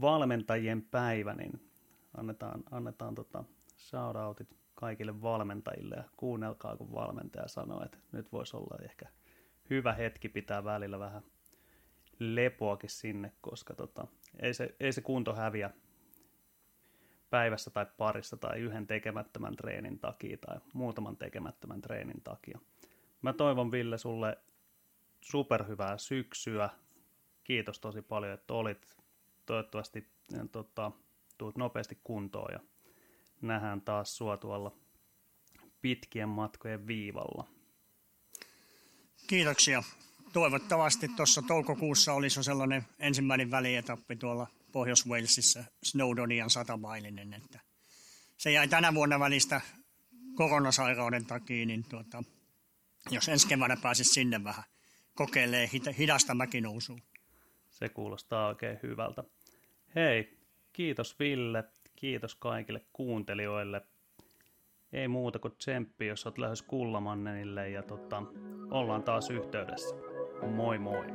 valmentajien 0.00 0.82
päivä, 0.82 1.34
niin 1.34 1.70
annetaan, 2.16 2.64
annetaan 2.70 3.14
tota 3.14 3.44
shoutoutit 3.78 4.56
kaikille 4.74 5.22
valmentajille 5.22 5.94
ja 5.94 6.04
kuunnelkaa, 6.16 6.76
kun 6.76 6.92
valmentaja 6.92 7.48
sanoo, 7.48 7.84
että 7.84 7.98
nyt 8.12 8.32
voisi 8.32 8.56
olla 8.56 8.84
ehkä 8.84 9.06
hyvä 9.70 9.92
hetki 9.92 10.28
pitää 10.28 10.64
välillä 10.64 10.98
vähän 10.98 11.22
lepoakin 12.18 12.90
sinne, 12.90 13.32
koska 13.40 13.74
tota, 13.74 14.06
ei, 14.40 14.54
se, 14.54 14.74
ei 14.80 14.92
se 14.92 15.00
kunto 15.00 15.34
häviä 15.34 15.70
päivässä 17.30 17.70
tai 17.70 17.86
parissa 17.96 18.36
tai 18.36 18.60
yhden 18.60 18.86
tekemättömän 18.86 19.56
treenin 19.56 19.98
takia 19.98 20.36
tai 20.36 20.56
muutaman 20.72 21.16
tekemättömän 21.16 21.80
treenin 21.80 22.22
takia. 22.24 22.58
Mä 23.22 23.32
toivon 23.32 23.70
Ville 23.70 23.98
sulle 23.98 24.38
superhyvää 25.30 25.98
syksyä. 25.98 26.70
Kiitos 27.44 27.80
tosi 27.80 28.02
paljon, 28.02 28.32
että 28.32 28.54
olit. 28.54 28.96
Toivottavasti 29.46 30.08
ja, 30.32 30.46
tota, 30.52 30.92
tuut 31.38 31.56
nopeasti 31.56 31.98
kuntoon 32.04 32.52
ja 32.52 32.60
nähdään 33.40 33.80
taas 33.80 34.16
sua 34.16 34.36
tuolla 34.36 34.72
pitkien 35.80 36.28
matkojen 36.28 36.86
viivalla. 36.86 37.48
Kiitoksia. 39.26 39.82
Toivottavasti 40.32 41.08
tuossa 41.08 41.42
toukokuussa 41.42 42.12
olisi 42.12 42.42
sellainen 42.42 42.84
ensimmäinen 42.98 43.50
välietappi 43.50 44.16
tuolla 44.16 44.46
Pohjois-Walesissa 44.72 45.64
Snowdonian 45.82 46.50
satamailinen, 46.50 47.34
että 47.34 47.60
se 48.36 48.52
jäi 48.52 48.68
tänä 48.68 48.94
vuonna 48.94 49.20
välistä 49.20 49.60
koronasairauden 50.34 51.26
takia, 51.26 51.66
niin 51.66 51.84
tuota, 51.84 52.24
jos 53.10 53.28
ensi 53.28 53.48
keväänä 53.48 53.76
pääsisi 53.76 54.12
sinne 54.14 54.44
vähän 54.44 54.64
kokeilee 55.16 55.68
hidasta 55.98 56.34
mäkinousua. 56.34 56.98
Se 57.70 57.88
kuulostaa 57.88 58.48
oikein 58.48 58.78
hyvältä. 58.82 59.24
Hei, 59.94 60.38
kiitos 60.72 61.18
Ville, 61.18 61.64
kiitos 61.96 62.34
kaikille 62.34 62.80
kuuntelijoille. 62.92 63.82
Ei 64.92 65.08
muuta 65.08 65.38
kuin 65.38 65.56
tsemppi, 65.56 66.06
jos 66.06 66.26
olet 66.26 66.38
lähes 66.38 66.62
Kullamannenille 66.62 67.68
ja 67.70 67.82
tota, 67.82 68.22
ollaan 68.70 69.02
taas 69.02 69.30
yhteydessä. 69.30 69.96
Moi 70.54 70.78
moi! 70.78 71.06